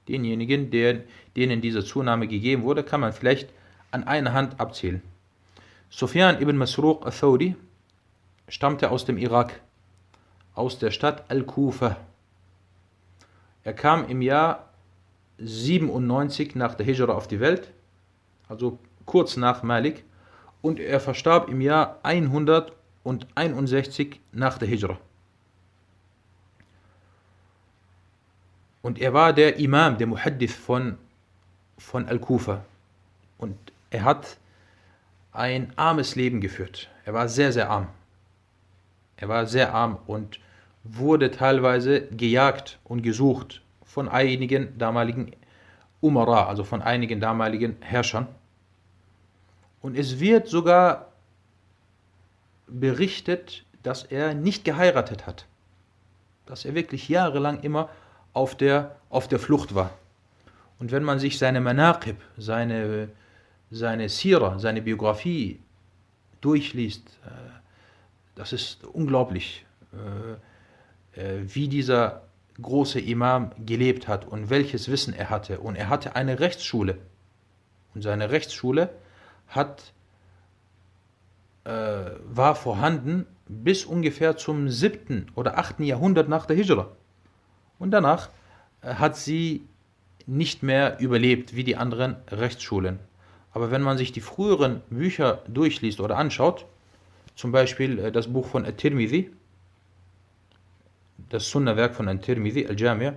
[0.08, 3.50] Denjenigen, denen diese Zunahme gegeben wurde, kann man vielleicht
[3.92, 5.02] an einer Hand abzählen.
[5.90, 7.56] Sufyan ibn Masruq al-Thawri
[8.48, 9.62] stammte aus dem Irak,
[10.54, 11.98] aus der Stadt Al-Kufa.
[13.64, 14.70] Er kam im Jahr
[15.40, 17.72] 97 nach der Hijra auf die Welt,
[18.48, 20.04] also kurz nach Malik,
[20.66, 24.98] und er verstarb im Jahr 161 nach der Hijra.
[28.82, 30.98] Und er war der Imam, der Muhaddith von,
[31.78, 32.66] von Al-Kufa.
[33.38, 33.56] Und
[33.92, 34.38] er hat
[35.34, 36.90] ein armes Leben geführt.
[37.06, 37.90] Er war sehr, sehr arm.
[39.18, 40.40] Er war sehr arm und
[40.84, 45.32] wurde teilweise gejagt und gesucht von einigen damaligen
[46.02, 48.26] Umara, also von einigen damaligen Herrschern.
[49.86, 51.12] Und es wird sogar
[52.66, 55.46] berichtet, dass er nicht geheiratet hat.
[56.48, 57.90] Dass er wirklich jahrelang immer
[58.34, 59.92] auf der, auf der Flucht war.
[60.80, 63.10] Und wenn man sich seine Manaqib, seine,
[63.70, 65.60] seine Sira, seine Biografie
[66.42, 67.30] durchliest, äh,
[68.34, 69.68] das ist unglaublich,
[71.14, 72.24] äh, äh, wie dieser
[72.60, 75.60] große Imam gelebt hat und welches Wissen er hatte.
[75.60, 76.98] Und er hatte eine Rechtsschule.
[77.94, 78.90] Und seine Rechtsschule
[79.48, 79.94] hat,
[81.64, 81.72] äh,
[82.24, 85.32] war vorhanden bis ungefähr zum 7.
[85.36, 85.82] oder 8.
[85.82, 86.90] Jahrhundert nach der Hijra.
[87.80, 88.30] Und danach
[88.82, 89.68] äh, hat sie
[90.28, 93.00] nicht mehr überlebt wie die anderen Rechtsschulen.
[93.52, 96.66] Aber wenn man sich die früheren Bücher durchliest oder anschaut,
[97.36, 99.32] zum Beispiel äh, das Buch von At-Tirmidhi,
[101.30, 103.14] das Sunna-Werk von At-Tirmidhi, Al-Jami',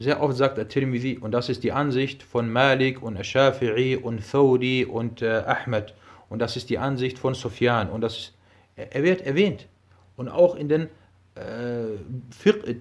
[0.00, 4.84] sehr oft sagt At-Tirmidhi, und das ist die Ansicht von Malik und Shafi'i und Thawri
[4.84, 5.94] und äh, Ahmed,
[6.28, 8.34] und das ist die Ansicht von Sufyan, und das ist,
[8.76, 9.68] er wird erwähnt.
[10.16, 10.88] Und auch in den
[11.34, 11.98] äh,
[12.30, 12.76] Fiqh, äh,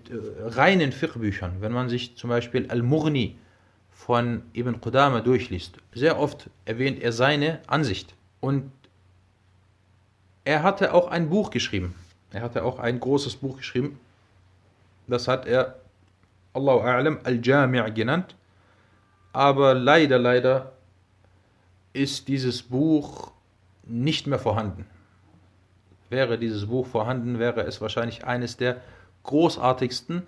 [0.45, 3.35] reinen Fiqh-Büchern, wenn man sich zum Beispiel Al-Mughni
[3.91, 8.15] von Ibn Qudama durchliest, sehr oft erwähnt er seine Ansicht.
[8.39, 8.71] Und
[10.45, 11.95] er hatte auch ein Buch geschrieben.
[12.31, 13.99] Er hatte auch ein großes Buch geschrieben.
[15.07, 15.78] Das hat er,
[16.59, 18.35] Allahu A'lam, Al-Jami' genannt.
[19.33, 20.73] Aber leider, leider
[21.93, 23.31] ist dieses Buch
[23.83, 24.85] nicht mehr vorhanden.
[26.09, 28.81] Wäre dieses Buch vorhanden, wäre es wahrscheinlich eines der
[29.23, 30.23] großartigsten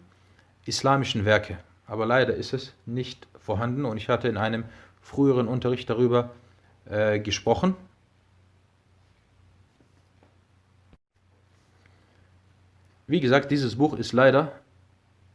[0.66, 1.58] islamischen Werke.
[1.88, 4.66] Aber leider ist es nicht vorhanden und ich hatte in einem
[5.02, 6.30] früheren Unterricht darüber
[6.86, 7.76] äh, gesprochen.
[13.08, 14.54] Wie gesagt, dieses Buch ist leider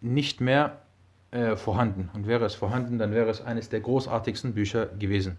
[0.00, 0.80] nicht mehr
[1.36, 2.10] äh, vorhanden.
[2.14, 5.36] Und wäre es vorhanden, dann wäre es eines der großartigsten Bücher gewesen.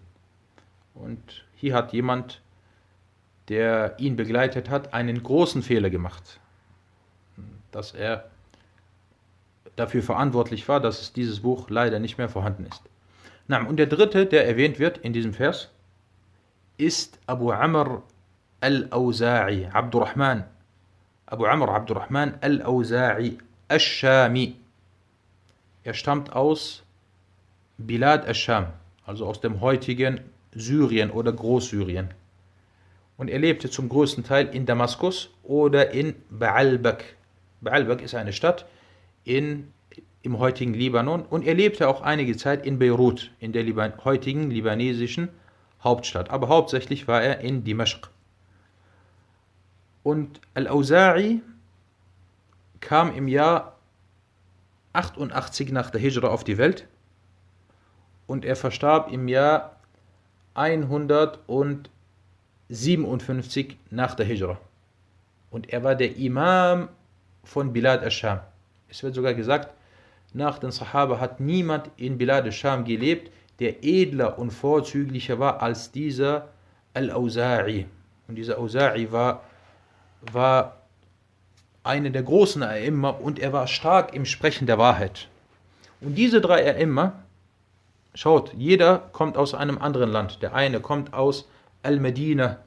[0.94, 2.42] Und hier hat jemand
[3.48, 6.40] der ihn begleitet hat, einen großen Fehler gemacht.
[7.72, 8.26] Dass er
[9.76, 12.82] dafür verantwortlich war, dass dieses Buch leider nicht mehr vorhanden ist.
[13.48, 15.70] Und der dritte, der erwähnt wird in diesem Vers,
[16.78, 18.04] ist Abu Amr
[18.60, 20.44] al-Awza'i, Abdurrahman.
[21.28, 23.38] Abu Amr Abdurrahman al-Awza'i,
[23.70, 24.56] al-Shami.
[25.88, 26.84] Er stammt aus
[27.78, 28.74] Bilad al-Sham,
[29.06, 30.20] also aus dem heutigen
[30.52, 32.10] Syrien oder Großsyrien
[33.16, 37.16] und er lebte zum größten Teil in Damaskus oder in Baalbek.
[37.62, 38.66] Baalbek ist eine Stadt
[39.24, 39.72] in,
[40.24, 44.52] im heutigen Libanon und er lebte auch einige Zeit in Beirut, in der Liban heutigen
[44.52, 45.30] libanesischen
[45.82, 46.30] Hauptstadt.
[46.32, 48.10] Aber hauptsächlich war er in Dimashq.
[50.04, 51.40] Und Al-Auza'i
[52.82, 53.77] kam im Jahr
[54.98, 56.88] 88 nach der Hijra auf die Welt
[58.26, 59.78] und er verstarb im Jahr
[60.56, 61.90] 100 und
[62.70, 64.58] 57 nach der Hijra.
[65.52, 66.90] Und er war der Imam
[67.44, 68.40] von Bilad al-Sham.
[68.90, 69.70] Es wird sogar gesagt,
[70.34, 75.92] nach den Sahaba hat niemand in Bilad al-Sham gelebt, der edler und vorzüglicher war als
[75.92, 76.50] dieser
[76.94, 77.86] Al-Auza'i.
[78.28, 79.44] Und dieser Auza'i war,
[80.32, 80.77] war
[81.88, 85.28] einer der großen A'imma und er war stark im Sprechen der Wahrheit.
[86.02, 87.14] Und diese drei A'imma,
[88.14, 90.42] schaut, jeder kommt aus einem anderen Land.
[90.42, 91.48] Der eine kommt aus
[91.84, 92.58] Al-Medina,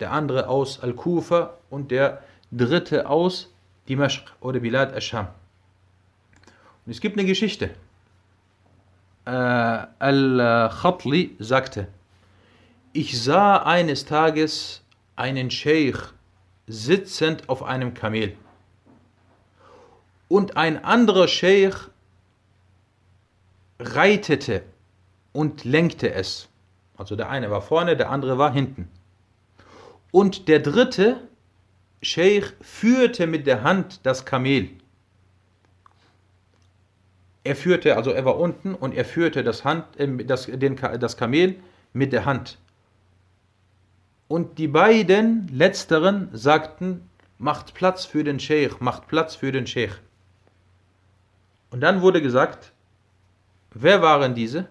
[0.00, 3.52] der andere aus Al-Kufa und der dritte aus
[3.88, 5.28] Dimashq oder Bilad Asham.
[6.84, 7.70] Und es gibt eine Geschichte.
[9.24, 11.88] Äh, Al-Khatli sagte,
[12.92, 14.82] ich sah eines Tages
[15.16, 15.96] einen Scheich
[16.66, 18.36] sitzend auf einem Kamel.
[20.28, 21.74] Und ein anderer Scheich
[23.78, 24.62] reitete
[25.32, 26.48] und lenkte es.
[26.96, 28.88] Also der eine war vorne, der andere war hinten.
[30.10, 31.20] Und der dritte
[32.02, 34.70] Scheich führte mit der Hand das Kamel.
[37.44, 41.16] Er führte, also er war unten und er führte das, Hand, äh, das, den, das
[41.16, 41.56] Kamel
[41.92, 42.58] mit der Hand.
[44.28, 47.08] Und die beiden letzteren sagten,
[47.38, 49.92] macht Platz für den Scheich, macht Platz für den Scheich.
[51.76, 52.72] Und dann wurde gesagt,
[53.74, 54.64] wer waren diese?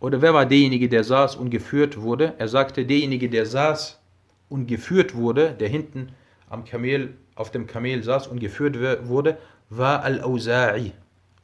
[0.00, 2.32] Oder wer war derjenige, der saß und geführt wurde?
[2.38, 4.00] Er sagte, derjenige, der saß
[4.48, 6.12] und geführt wurde, der hinten
[6.48, 9.36] am Kamel, auf dem Kamel saß und geführt wurde,
[9.68, 10.92] war Al-Auza'i.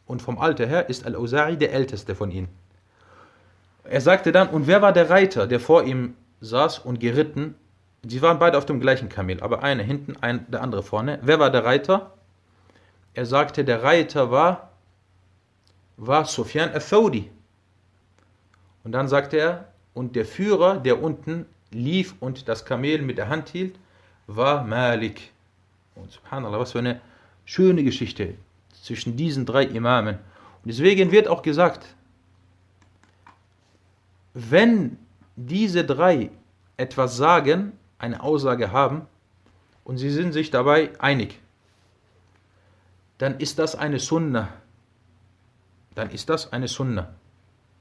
[0.06, 2.48] Und vom Alter her ist Al-Auza'i der älteste von ihnen.
[3.84, 7.56] Er sagte dann, und wer war der Reiter, der vor ihm saß und geritten?
[8.08, 11.18] Sie waren beide auf dem gleichen Kamel, aber einer hinten, ein, der andere vorne.
[11.20, 12.14] Wer war der Reiter?
[13.14, 14.70] Er sagte, der Reiter war,
[15.96, 17.30] war Sufyan al-Thawdi.
[18.84, 23.28] Und dann sagte er, und der Führer, der unten lief und das Kamel mit der
[23.28, 23.76] Hand hielt,
[24.26, 25.32] war Malik.
[25.94, 27.00] Und subhanallah, was für eine
[27.44, 28.34] schöne Geschichte
[28.82, 30.16] zwischen diesen drei Imamen.
[30.16, 31.94] Und deswegen wird auch gesagt,
[34.34, 34.96] wenn
[35.36, 36.30] diese drei
[36.76, 39.06] etwas sagen, eine Aussage haben
[39.84, 41.38] und sie sind sich dabei einig,
[43.20, 44.48] dann ist das eine Sunna.
[45.94, 47.14] Dann ist das eine Sunna.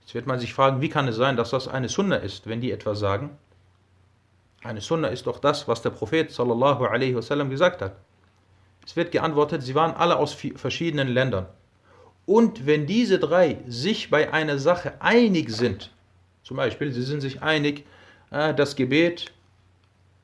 [0.02, 2.60] Jetzt wird man sich fragen, wie kann es sein, dass das eine Sunna ist, wenn
[2.60, 3.38] die etwas sagen?
[4.64, 7.96] Eine Sunna ist doch das, was der Prophet sallallahu alaihi wasallam gesagt hat.
[8.86, 11.46] Es wird geantwortet, sie waren alle aus verschiedenen Ländern.
[12.26, 15.90] Und wenn diese drei sich bei einer Sache einig sind,
[16.44, 17.86] zum Beispiel, sie sind sich einig,
[18.32, 19.32] äh, das Gebet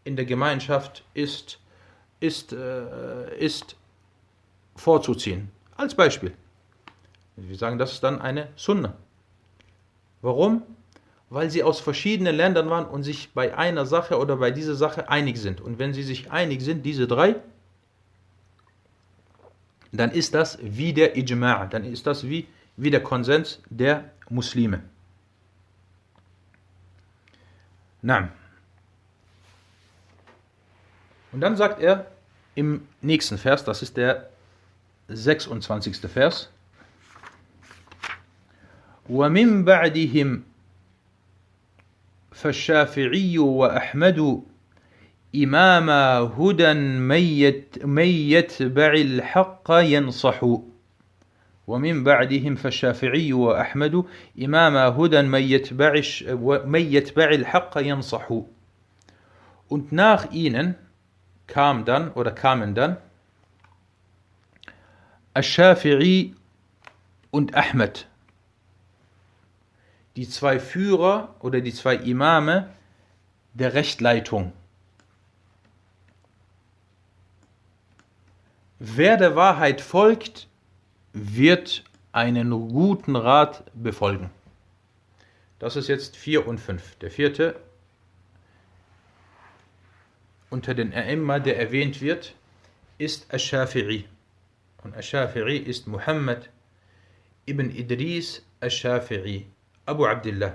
[0.03, 1.59] in der Gemeinschaft ist,
[2.19, 3.77] ist, äh, ist
[4.75, 5.51] vorzuziehen.
[5.75, 6.33] Als Beispiel.
[7.35, 8.95] Wir sagen, das ist dann eine Sunna.
[10.21, 10.63] Warum?
[11.29, 15.09] Weil sie aus verschiedenen Ländern waren und sich bei einer Sache oder bei dieser Sache
[15.09, 15.59] einig sind.
[15.59, 17.35] Und wenn sie sich einig sind, diese drei,
[19.91, 24.81] dann ist das wie der Ijma', dann ist das wie, wie der Konsens der Muslime.
[28.01, 28.29] Na.
[31.31, 32.05] Und dann sagt er
[32.55, 34.29] im nächsten Vers, das ist der
[35.09, 36.07] 26.
[36.07, 36.47] Vers,
[39.09, 40.43] ومن بعدهم
[42.31, 44.41] فالشافعي وأحمد
[45.35, 46.73] إماما هدى
[47.83, 50.43] من يتبع الحق ينصح.
[51.67, 54.03] ومن بعدهم فالشافعي وأحمد
[54.43, 56.01] إماما هدى من يتبع,
[56.65, 58.31] من يتبع الحق ينصح.
[59.67, 60.75] Und nach ihnen
[61.47, 62.97] kam dann oder kamen dann
[65.35, 66.33] Ash-Shafi'i
[67.29, 68.07] und Ahmed
[70.15, 72.69] die zwei Führer oder die zwei Imame
[73.53, 74.53] der Rechtleitung.
[78.79, 80.47] Wer der Wahrheit folgt,
[81.13, 84.29] wird einen guten Rat befolgen.
[85.59, 86.97] Das ist jetzt 4 und 5.
[86.97, 87.59] Der vierte
[90.49, 92.35] unter den A'imma, der erwähnt wird,
[92.97, 94.05] ist Ash-Shafi'i.
[94.85, 96.47] Und Ash-Shafi'i ist Muhammad
[97.47, 99.45] ibn Idris Ash-Shafi'i.
[99.87, 100.53] Abu Abdullah.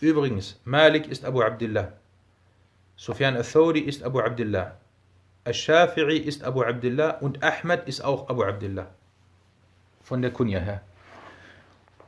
[0.00, 1.92] Übrigens, Malik ist Abu Abdullah.
[2.96, 4.78] Sufyan al-Thawri ist Abu Abdullah.
[5.44, 8.86] Al-Shafi'i ist Abu Abdullah und Ahmad ist auch Abu Abdullah.
[10.00, 10.80] Von der Kunja her.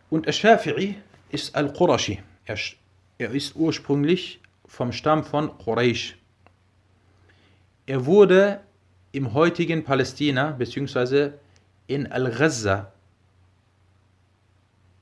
[0.09, 0.95] Und Al-Shafi'i
[1.29, 2.23] ist Al-Qurashi.
[3.19, 6.16] Er ist ursprünglich vom Stamm von Quraysh.
[7.85, 8.61] Er wurde
[9.17, 11.31] im heutigen Palästina bzw.
[11.87, 12.93] in Al-Ghazza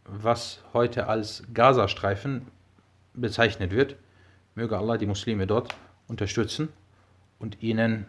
[0.05, 2.47] was heute als Gazastreifen
[3.15, 3.97] bezeichnet wird.
[4.55, 5.75] Möge Allah die Muslime dort
[6.07, 6.69] unterstützen
[7.41, 8.07] und ihnen,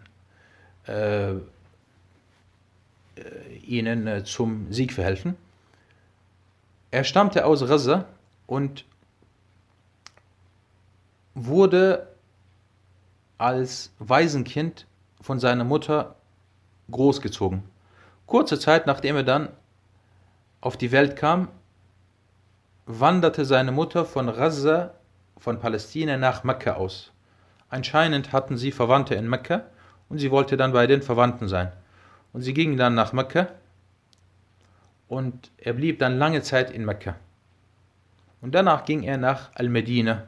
[0.88, 1.40] äh, äh,
[3.66, 5.36] ihnen äh, zum Sieg verhelfen.
[6.92, 8.06] Er stammte aus Gaza
[8.46, 8.86] und
[11.34, 12.08] wurde
[13.40, 14.86] als Waisenkind
[15.26, 16.18] von seiner Mutter
[16.92, 17.64] großgezogen.
[18.28, 19.50] Kurze Zeit nachdem er dann
[20.62, 21.48] auf die Welt kam,
[22.86, 24.94] wanderte seine Mutter von Gaza,
[25.40, 27.12] von Palästina nach Mekka aus.
[27.70, 29.64] anscheinend hatten sie Verwandte in Mekka
[30.10, 31.72] und sie wollte dann bei den Verwandten sein.
[32.32, 33.48] Und sie ging dann nach Mekka
[35.08, 37.16] und er blieb dann lange Zeit in Mekka.
[38.42, 40.28] Und danach ging er nach Al-Medina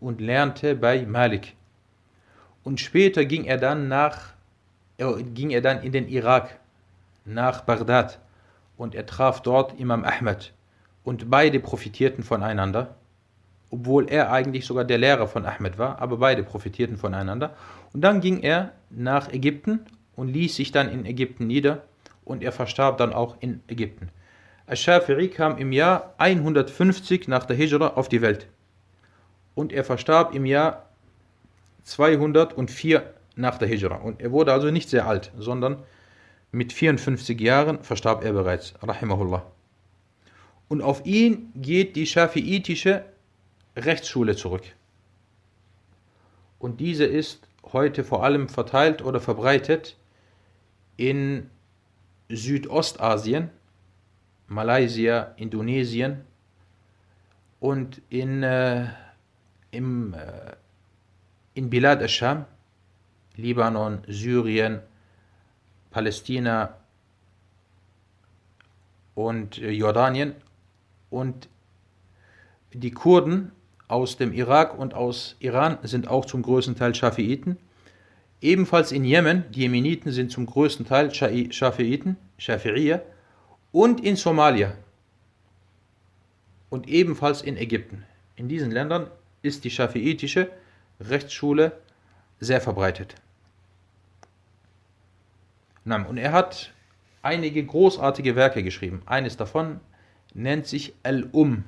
[0.00, 1.54] und lernte bei Malik.
[2.64, 4.32] Und später ging er dann nach
[5.02, 6.58] äh, ging er dann in den Irak
[7.24, 8.18] nach Bagdad
[8.76, 10.52] und er traf dort Imam Ahmed
[11.04, 12.94] und beide profitierten voneinander,
[13.70, 17.54] obwohl er eigentlich sogar der Lehrer von Ahmed war, aber beide profitierten voneinander.
[17.92, 19.80] Und dann ging er nach Ägypten
[20.14, 21.82] und ließ sich dann in Ägypten nieder
[22.24, 24.10] und er verstarb dann auch in Ägypten.
[24.66, 28.46] Al-Shafi'i kam im Jahr 150 nach der Hijra auf die Welt
[29.54, 30.86] und er verstarb im Jahr
[31.84, 33.96] 204 nach der Hijra.
[33.96, 35.82] Und er wurde also nicht sehr alt, sondern
[36.50, 39.44] mit 54 Jahren verstarb er bereits, rahimahullah.
[40.68, 43.04] Und auf ihn geht die schafiitische
[43.76, 44.64] Rechtsschule zurück.
[46.58, 49.96] Und diese ist heute vor allem verteilt oder verbreitet
[50.96, 51.50] in
[52.28, 53.50] Südostasien,
[54.46, 56.24] Malaysia, Indonesien
[57.60, 58.86] und in, äh,
[59.70, 60.52] im, äh,
[61.54, 62.44] in Bilad al-Sham,
[63.36, 64.80] Libanon, Syrien,
[65.90, 66.76] Palästina
[69.14, 70.34] und äh, Jordanien
[71.10, 71.48] und
[72.72, 73.52] die Kurden
[73.88, 77.58] aus dem Irak und aus Iran sind auch zum größten Teil Schafiiten.
[78.40, 83.02] Ebenfalls in Jemen, die Jemeniten sind zum größten Teil Schafiiten, Schafi'iyya
[83.70, 84.74] und in Somalia
[86.70, 88.04] und ebenfalls in Ägypten.
[88.36, 89.08] In diesen Ländern
[89.42, 90.50] ist die schafiitische
[91.00, 91.72] Rechtsschule
[92.40, 93.14] sehr verbreitet.
[95.84, 96.72] Und er hat
[97.22, 99.02] einige großartige Werke geschrieben.
[99.06, 99.80] Eines davon
[100.34, 101.64] nennt sich Al-Um.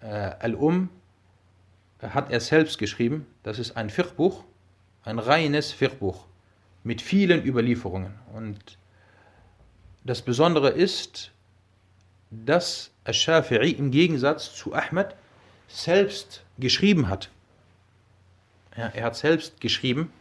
[0.00, 0.90] Äh, Al-Um
[2.00, 3.26] hat er selbst geschrieben.
[3.42, 4.44] Das ist ein Fiqh-Buch,
[5.04, 6.26] ein reines Fiqh-Buch
[6.82, 8.14] mit vielen Überlieferungen.
[8.32, 8.78] Und
[10.04, 11.32] das Besondere ist,
[12.30, 15.14] dass Al-Shafi'i im Gegensatz zu Ahmed
[15.68, 17.30] selbst geschrieben hat.
[18.76, 20.12] Ja, er hat selbst geschrieben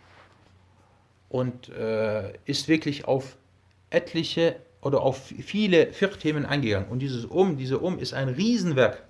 [1.30, 3.38] und äh, ist wirklich auf
[3.89, 6.89] etliche oder auf viele Fiqh-Themen eingegangen.
[6.89, 9.04] Und dieses Um, diese Um ist ein Riesenwerk,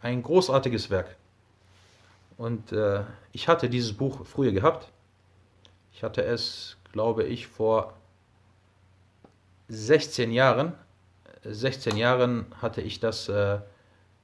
[0.00, 1.16] ein großartiges Werk.
[2.36, 3.02] Und äh,
[3.32, 4.90] ich hatte dieses Buch früher gehabt.
[5.92, 7.94] Ich hatte es, glaube ich, vor
[9.68, 10.72] 16 Jahren,
[11.44, 13.58] 16 Jahren hatte ich das äh,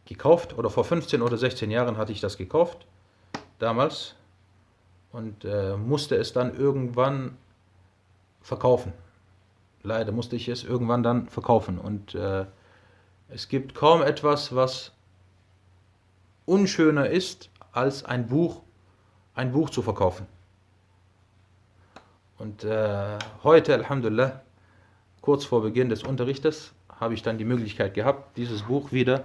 [0.07, 2.87] gekauft oder vor 15 oder 16 Jahren hatte ich das gekauft,
[3.59, 4.14] damals,
[5.14, 7.36] und äh, musste es dann irgendwann
[8.42, 8.92] verkaufen.
[9.82, 12.46] Leider musste ich es irgendwann dann verkaufen und äh,
[13.28, 14.92] es gibt kaum etwas, was
[16.46, 18.62] unschöner ist, als ein Buch,
[19.34, 20.26] ein Buch zu verkaufen.
[22.38, 24.42] Und äh, heute, Alhamdulillah,
[25.20, 29.22] kurz vor Beginn des Unterrichtes habe ich dann die Möglichkeit gehabt, dieses Buch wieder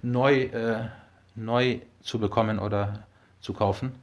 [0.00, 0.88] neu, äh,
[1.34, 3.06] neu zu bekommen oder
[3.40, 3.94] zu kaufen,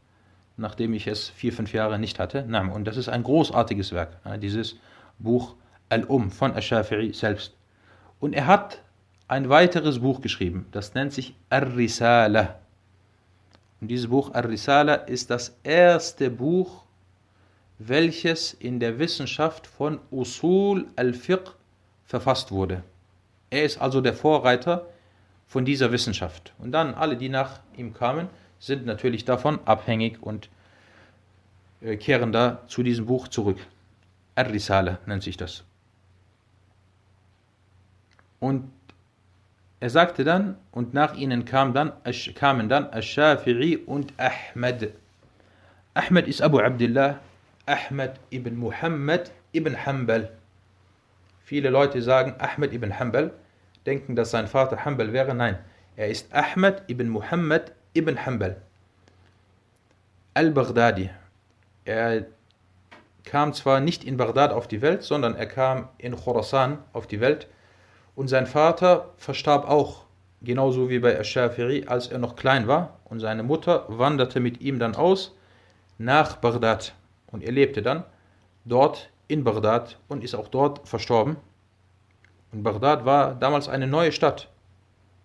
[0.59, 2.43] nachdem ich es vier, fünf Jahre nicht hatte.
[2.73, 4.75] Und das ist ein großartiges Werk, dieses
[5.17, 5.55] Buch
[5.89, 7.55] Al-Um von Ash-Shafi'i selbst.
[8.19, 8.81] Und er hat
[9.27, 12.59] ein weiteres Buch geschrieben, das nennt sich Ar-Risala.
[13.81, 16.83] Und dieses Buch Ar-Risala ist das erste Buch
[17.79, 21.55] welches in der Wissenschaft von Usul al-Fiqh
[22.05, 22.83] verfasst wurde.
[23.49, 24.85] Er ist also der Vorreiter
[25.47, 26.53] von dieser Wissenschaft.
[26.59, 28.27] Und dann alle, die nach ihm kamen,
[28.59, 30.49] sind natürlich davon abhängig und
[31.81, 33.57] äh, kehren da zu diesem Buch zurück.
[34.35, 35.63] Ar-Risale nennt sich das.
[38.39, 38.69] Und
[39.81, 41.93] er sagte dann, und nach ihnen kam dann,
[42.35, 44.93] kamen dann Ash-Shafi'i und Ahmed.
[45.93, 47.19] Ahmed ist Abu Abdullah
[47.65, 50.31] Ahmed ibn Muhammad ibn Hanbal.
[51.43, 53.31] Viele Leute sagen Ahmed ibn Hanbal,
[53.85, 55.33] denken, dass sein Vater Hanbal wäre.
[55.33, 55.57] Nein,
[55.95, 58.61] er ist Ahmed ibn Muhammad ibn Hanbal.
[60.33, 61.09] Al-Baghdadi.
[61.85, 62.25] Er
[63.23, 67.19] kam zwar nicht in Bagdad auf die Welt, sondern er kam in Khorasan auf die
[67.19, 67.47] Welt.
[68.15, 70.05] Und sein Vater verstarb auch,
[70.41, 72.99] genauso wie bei Ash-Shafiri, als er noch klein war.
[73.05, 75.35] Und seine Mutter wanderte mit ihm dann aus
[75.97, 76.93] nach Bagdad.
[77.27, 78.03] Und er lebte dann
[78.65, 81.37] dort in Bagdad und ist auch dort verstorben.
[82.51, 84.49] Und Bagdad war damals eine neue Stadt.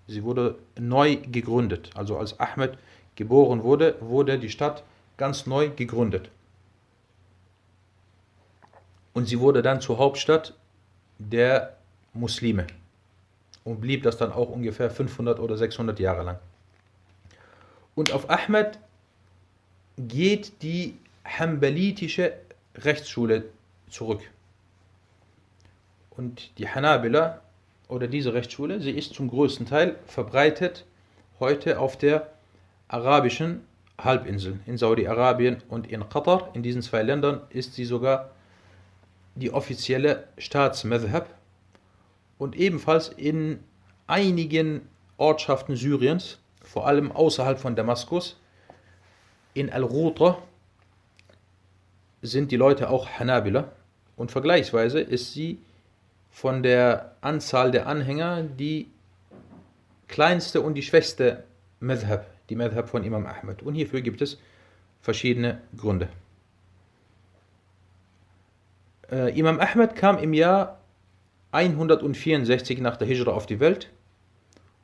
[0.07, 1.91] Sie wurde neu gegründet.
[1.95, 2.79] Also als Ahmed
[3.17, 4.83] geboren wurde, wurde die Stadt
[5.17, 6.31] ganz neu gegründet.
[9.13, 10.55] Und sie wurde dann zur Hauptstadt
[11.19, 11.77] der
[12.13, 12.67] Muslime
[13.63, 16.39] und blieb das dann auch ungefähr 500 oder 600 Jahre lang.
[17.95, 18.79] Und auf Ahmed
[19.97, 22.35] geht die hambalitische
[22.77, 23.45] Rechtsschule
[23.89, 24.21] zurück.
[26.11, 27.41] Und die Hanabila
[27.89, 30.85] oder diese Rechtsschule, sie ist zum größten Teil verbreitet
[31.41, 32.31] heute auf der
[32.89, 33.63] arabischen
[33.99, 36.51] Halbinsel, in Saudi-Arabien und in Katar.
[36.55, 38.31] In diesen zwei Ländern ist sie sogar
[39.35, 41.29] die offizielle Staatsmadhab
[42.39, 43.61] und ebenfalls in
[44.07, 44.83] einigen
[45.17, 48.39] Ortschaften Syriens, vor allem außerhalb von Damaskus,
[49.55, 50.39] in Al-Rutra,
[52.23, 53.71] sind die Leute auch Hanabila
[54.17, 55.59] und vergleichsweise ist sie
[56.35, 58.91] von der Anzahl der Anhänger die
[60.09, 61.45] kleinste und die schwächste
[61.79, 63.63] Madhab, die Madhab von Imam Ahmed.
[63.63, 64.41] Und hierfür gibt es
[65.01, 66.09] verschiedene Gründe.
[69.13, 70.81] Äh, Imam Ahmed kam im Jahr
[71.53, 73.93] 164 nach der Hijra auf die Welt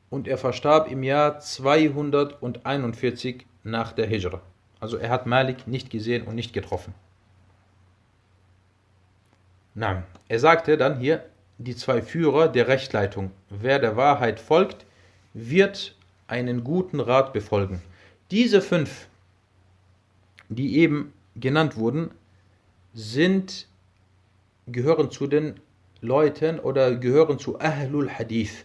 [0.09, 4.41] und er verstarb im Jahr 241 nach der Hijra.
[4.79, 6.95] Also er hat Malik nicht gesehen und nicht getroffen.
[9.75, 10.05] Nein.
[10.29, 11.25] Er sagte dann hier,
[11.65, 13.31] die zwei Führer der Rechtleitung.
[13.51, 14.87] Wer der Wahrheit folgt,
[15.35, 15.95] wird
[16.27, 17.83] einen guten Rat befolgen.
[18.31, 19.09] Diese fünf,
[20.49, 22.11] die eben genannt wurden,
[22.95, 23.67] sind,
[24.67, 25.61] gehören zu den
[26.01, 28.65] Leuten oder gehören zu Ahlul Hadith.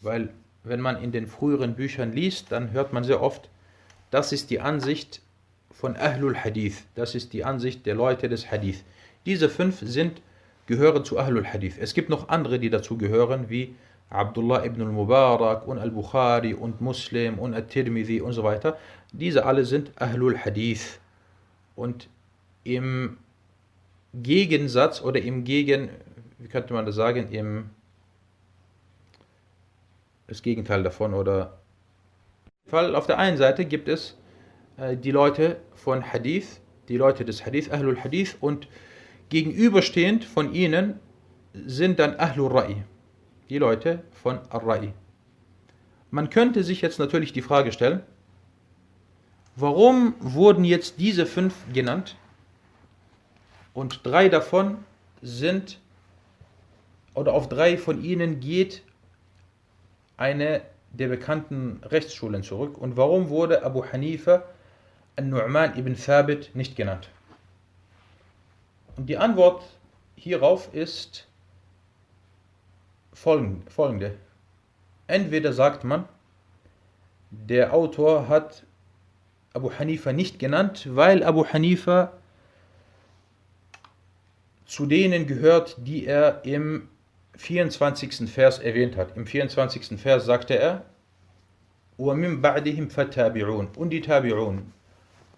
[0.00, 3.50] Weil wenn man in den früheren Büchern liest, dann hört man sehr oft,
[4.10, 5.22] das ist die Ansicht
[5.72, 8.84] von Ahlul Hadith, das ist die Ansicht der Leute des Hadith.
[9.26, 10.22] Diese fünf sind,
[10.66, 11.76] gehören zu Ahlul Hadith.
[11.78, 13.74] Es gibt noch andere, die dazu gehören, wie
[14.10, 18.76] Abdullah ibn al-Mubarak und al-Bukhari und Muslim und al-Tirmidhi und so weiter.
[19.12, 21.00] Diese alle sind Ahlul Hadith.
[21.74, 22.08] Und
[22.64, 23.18] im
[24.14, 25.90] Gegensatz oder im Gegen,
[26.38, 27.70] wie könnte man das sagen, im
[30.26, 31.58] das Gegenteil davon oder
[32.66, 34.16] Fall auf der einen Seite gibt es
[34.76, 38.66] äh, die Leute von Hadith, die Leute des Hadith, Ahlul Hadith und
[39.28, 41.00] Gegenüberstehend von ihnen
[41.52, 42.76] sind dann Ahlul Ra'i,
[43.48, 44.92] die Leute von Ar-Ra'i.
[46.10, 48.02] Man könnte sich jetzt natürlich die Frage stellen,
[49.56, 52.16] warum wurden jetzt diese fünf genannt
[53.74, 54.78] und drei davon
[55.22, 55.80] sind,
[57.14, 58.82] oder auf drei von ihnen geht
[60.18, 60.60] eine
[60.92, 64.44] der bekannten Rechtsschulen zurück und warum wurde Abu Hanifa
[65.16, 67.08] al-Nu'man ibn Thabit nicht genannt?
[68.97, 69.63] Und die Antwort
[70.15, 71.27] hierauf ist
[73.13, 74.15] folgende.
[75.07, 76.07] Entweder sagt man,
[77.31, 78.63] der Autor hat
[79.53, 82.13] Abu Hanifa nicht genannt, weil Abu Hanifa
[84.65, 86.87] zu denen gehört, die er im
[87.35, 88.29] 24.
[88.29, 89.17] Vers erwähnt hat.
[89.17, 89.99] Im 24.
[89.99, 90.85] Vers sagte er,
[91.97, 94.59] وَمِن بَعْدِهِمْ فَتَابِعُونَ Und die Tabi'un.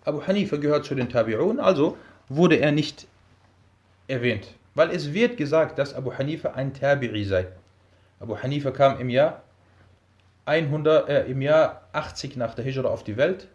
[0.06, 1.98] Abu Hanifa gehört zu den Tabi'un, also
[2.30, 3.08] wurde er nicht
[4.09, 4.55] erwähnt.
[4.75, 7.47] Weil es wird gesagt, dass Abu Hanifa ein Tabi'i sei.
[8.21, 9.43] Abu Hanifa kam im Jahr,
[10.47, 13.49] 100, äh, im Jahr 80 nach der Hijra auf die Welt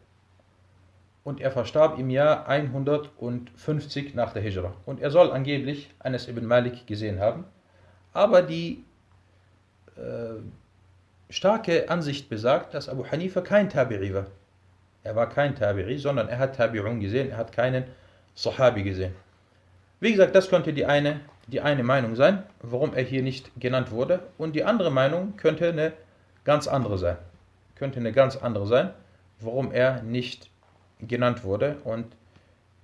[1.24, 4.74] und er verstarb im Jahr 150 nach der Hijra.
[4.86, 7.46] Und er soll angeblich Anas ibn Malik gesehen haben.
[8.14, 8.84] Aber die
[9.96, 10.42] äh,
[11.30, 14.28] starke Ansicht besagt, dass Abu Hanifa kein Tabi'i war.
[15.04, 17.86] Er war kein Tabi'i, sondern er hat Tabi'un gesehen, er hat keinen
[18.36, 19.16] Sahabi gesehen.
[20.04, 23.90] Wie gesagt, das könnte die eine, die eine Meinung sein, warum er hier nicht genannt
[23.90, 24.20] wurde.
[24.38, 25.94] Und die andere Meinung könnte eine
[26.44, 27.16] ganz andere sein.
[27.76, 28.90] Könnte eine ganz andere sein,
[29.40, 30.50] warum er nicht
[31.00, 31.78] genannt wurde.
[31.86, 32.08] Und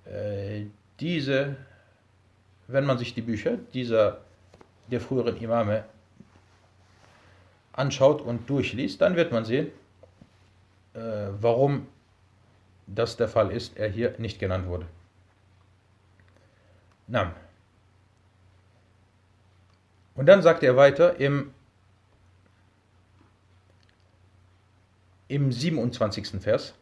[0.06, 0.64] äh,
[0.98, 1.56] diese,
[2.68, 4.22] wenn man sich die Bücher dieser
[4.90, 5.84] der früheren Imame
[7.74, 9.66] anschaut und durchliest, dann wird man sehen,
[10.94, 11.00] äh,
[11.38, 11.86] warum
[12.86, 14.86] das der Fall ist, er hier nicht genannt wurde.
[17.10, 17.32] Nam.
[20.14, 21.52] Und dann sagt er weiter im,
[25.26, 26.40] im 27.
[26.40, 26.74] Vers.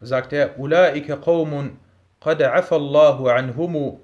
[0.00, 1.78] Sagt er, Ulaika qawmun
[2.20, 3.98] qad afallahu anhumu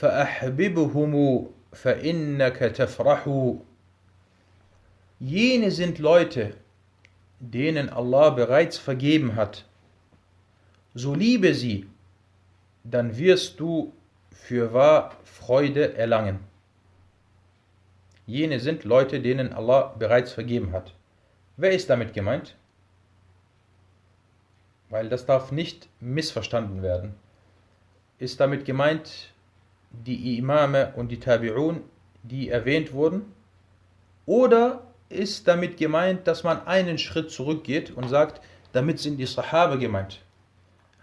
[0.00, 3.64] fa'ahbibuhumu fa'innaka tafrahu.
[5.20, 6.56] Jene sind Leute,
[7.38, 9.64] denen Allah bereits vergeben hat.
[10.96, 11.86] So liebe sie
[12.84, 13.92] dann wirst du
[14.30, 16.40] für wahr Freude erlangen.
[18.26, 20.94] Jene sind Leute, denen Allah bereits vergeben hat.
[21.56, 22.56] Wer ist damit gemeint?
[24.90, 27.14] Weil das darf nicht missverstanden werden.
[28.18, 29.32] Ist damit gemeint
[29.90, 31.80] die Imame und die Tabi'un,
[32.22, 33.32] die erwähnt wurden?
[34.26, 38.40] Oder ist damit gemeint, dass man einen Schritt zurückgeht und sagt,
[38.72, 40.20] damit sind die Sahaba gemeint.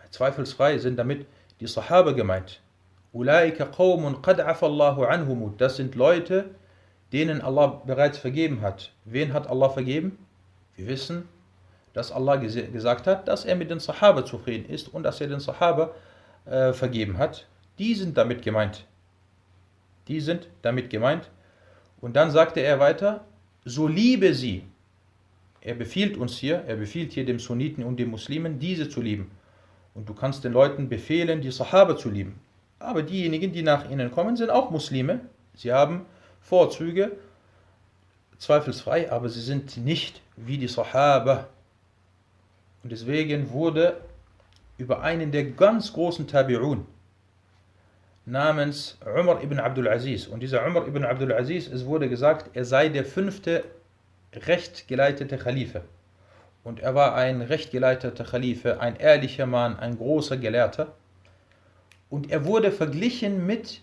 [0.09, 1.25] Zweifelsfrei sind damit
[1.61, 2.59] die Sahaba gemeint.
[5.57, 6.45] Das sind Leute,
[7.13, 8.91] denen Allah bereits vergeben hat.
[9.05, 10.17] Wen hat Allah vergeben?
[10.75, 11.29] Wir wissen,
[11.93, 15.39] dass Allah gesagt hat, dass er mit den Sahaba zufrieden ist und dass er den
[15.39, 15.91] Sahaba
[16.45, 17.45] äh, vergeben hat.
[17.77, 18.85] Die sind damit gemeint.
[20.07, 21.29] Die sind damit gemeint.
[21.99, 23.23] Und dann sagte er weiter,
[23.65, 24.63] so liebe sie.
[25.59, 29.29] Er befiehlt uns hier, er befiehlt hier dem Sunniten und den Muslimen, diese zu lieben.
[29.93, 32.39] Und du kannst den Leuten befehlen, die Sahaba zu lieben.
[32.79, 35.19] Aber diejenigen, die nach ihnen kommen, sind auch Muslime.
[35.53, 36.05] Sie haben
[36.41, 37.11] Vorzüge,
[38.37, 41.49] zweifelsfrei, aber sie sind nicht wie die Sahaba.
[42.83, 43.97] Und deswegen wurde
[44.77, 46.85] über einen der ganz großen Tabi'un
[48.25, 50.27] namens Umar ibn Abdul Aziz.
[50.27, 53.63] Und dieser Umar ibn Abdul Aziz, es wurde gesagt, er sei der fünfte
[54.33, 55.83] rechtgeleitete Khalife.
[56.63, 60.93] Und er war ein rechtgeleiteter Khalife, ein ehrlicher Mann, ein großer Gelehrter.
[62.09, 63.81] Und er wurde verglichen mit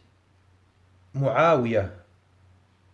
[1.13, 1.91] Muawiyah.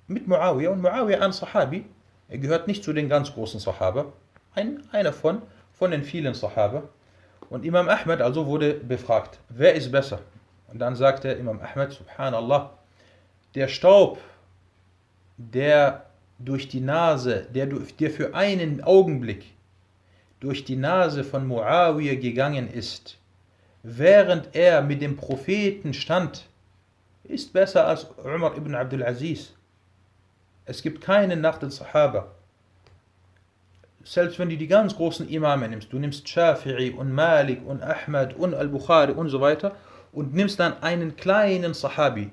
[0.06, 0.70] Mit Muawiyah.
[0.70, 1.84] Und Muawiyah ein Sahabi.
[2.28, 4.12] Er gehört nicht zu den ganz großen Sahaba.
[4.54, 6.84] Ein, einer von, von den vielen Sahaba.
[7.50, 10.20] Und Imam Ahmed also wurde befragt, wer ist besser?
[10.68, 12.70] Und dann sagte Imam Ahmed, subhanallah,
[13.54, 14.18] der Staub,
[15.36, 16.06] der
[16.38, 19.53] durch die Nase, der, der für einen Augenblick
[20.40, 23.18] durch die Nase von Muawiyah gegangen ist,
[23.82, 26.46] während er mit dem Propheten stand,
[27.24, 29.54] ist besser als Umar ibn Abdul Aziz.
[30.66, 32.32] Es gibt keinen nach den Sahaba.
[34.02, 38.34] Selbst wenn du die ganz großen Imame nimmst, du nimmst Shafi'i und Malik und Ahmad
[38.34, 39.76] und Al-Bukhari und so weiter
[40.12, 42.30] und nimmst dann einen kleinen Sahabi,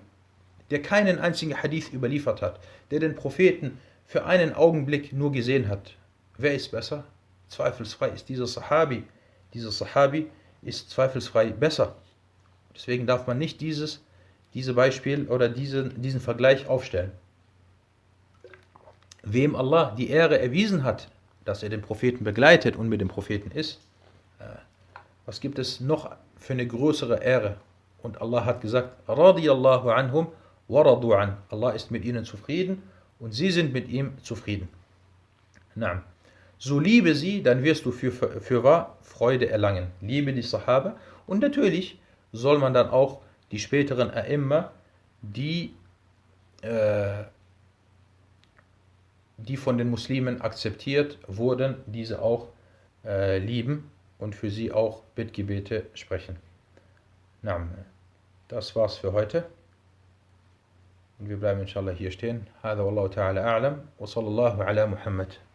[0.69, 2.59] der keinen einzigen Hadith überliefert hat,
[2.91, 5.93] der den Propheten für einen Augenblick nur gesehen hat.
[6.37, 7.05] Wer ist besser?
[7.51, 9.03] Zweifelsfrei ist dieser Sahabi.
[9.53, 10.31] Dieser Sahabi
[10.61, 11.95] ist zweifelsfrei besser.
[12.73, 14.01] Deswegen darf man nicht dieses,
[14.53, 17.11] diese Beispiel oder diesen, diesen Vergleich aufstellen.
[19.23, 21.09] Wem Allah die Ehre erwiesen hat,
[21.43, 23.81] dass er den Propheten begleitet und mit dem Propheten ist,
[24.39, 24.45] äh,
[25.25, 27.57] was gibt es noch für eine größere Ehre?
[28.01, 30.27] Und Allah hat gesagt, radiyallahu anhum
[30.69, 31.37] waradu an.
[31.49, 32.81] Allah ist mit ihnen zufrieden
[33.19, 34.69] und sie sind mit ihm zufrieden.
[35.75, 36.03] Naam.
[36.60, 39.88] So liebe sie, dann wirst du für, für, für wahr Freude erlangen.
[40.00, 41.98] Liebe die Sahaba und natürlich
[42.32, 43.20] soll man dann auch
[43.50, 44.70] die späteren A'imma,
[45.22, 45.74] die,
[46.62, 47.24] äh,
[49.36, 52.48] die von den Muslimen akzeptiert wurden, diese auch
[53.04, 56.36] äh, lieben und für sie auch Bittgebete sprechen.
[57.42, 57.70] Naam.
[58.48, 59.46] Das war's für heute.
[61.18, 62.46] Und wir bleiben inshallah hier stehen.
[62.62, 65.38] هذا والله تعالى أعلم وصلى الله على محمد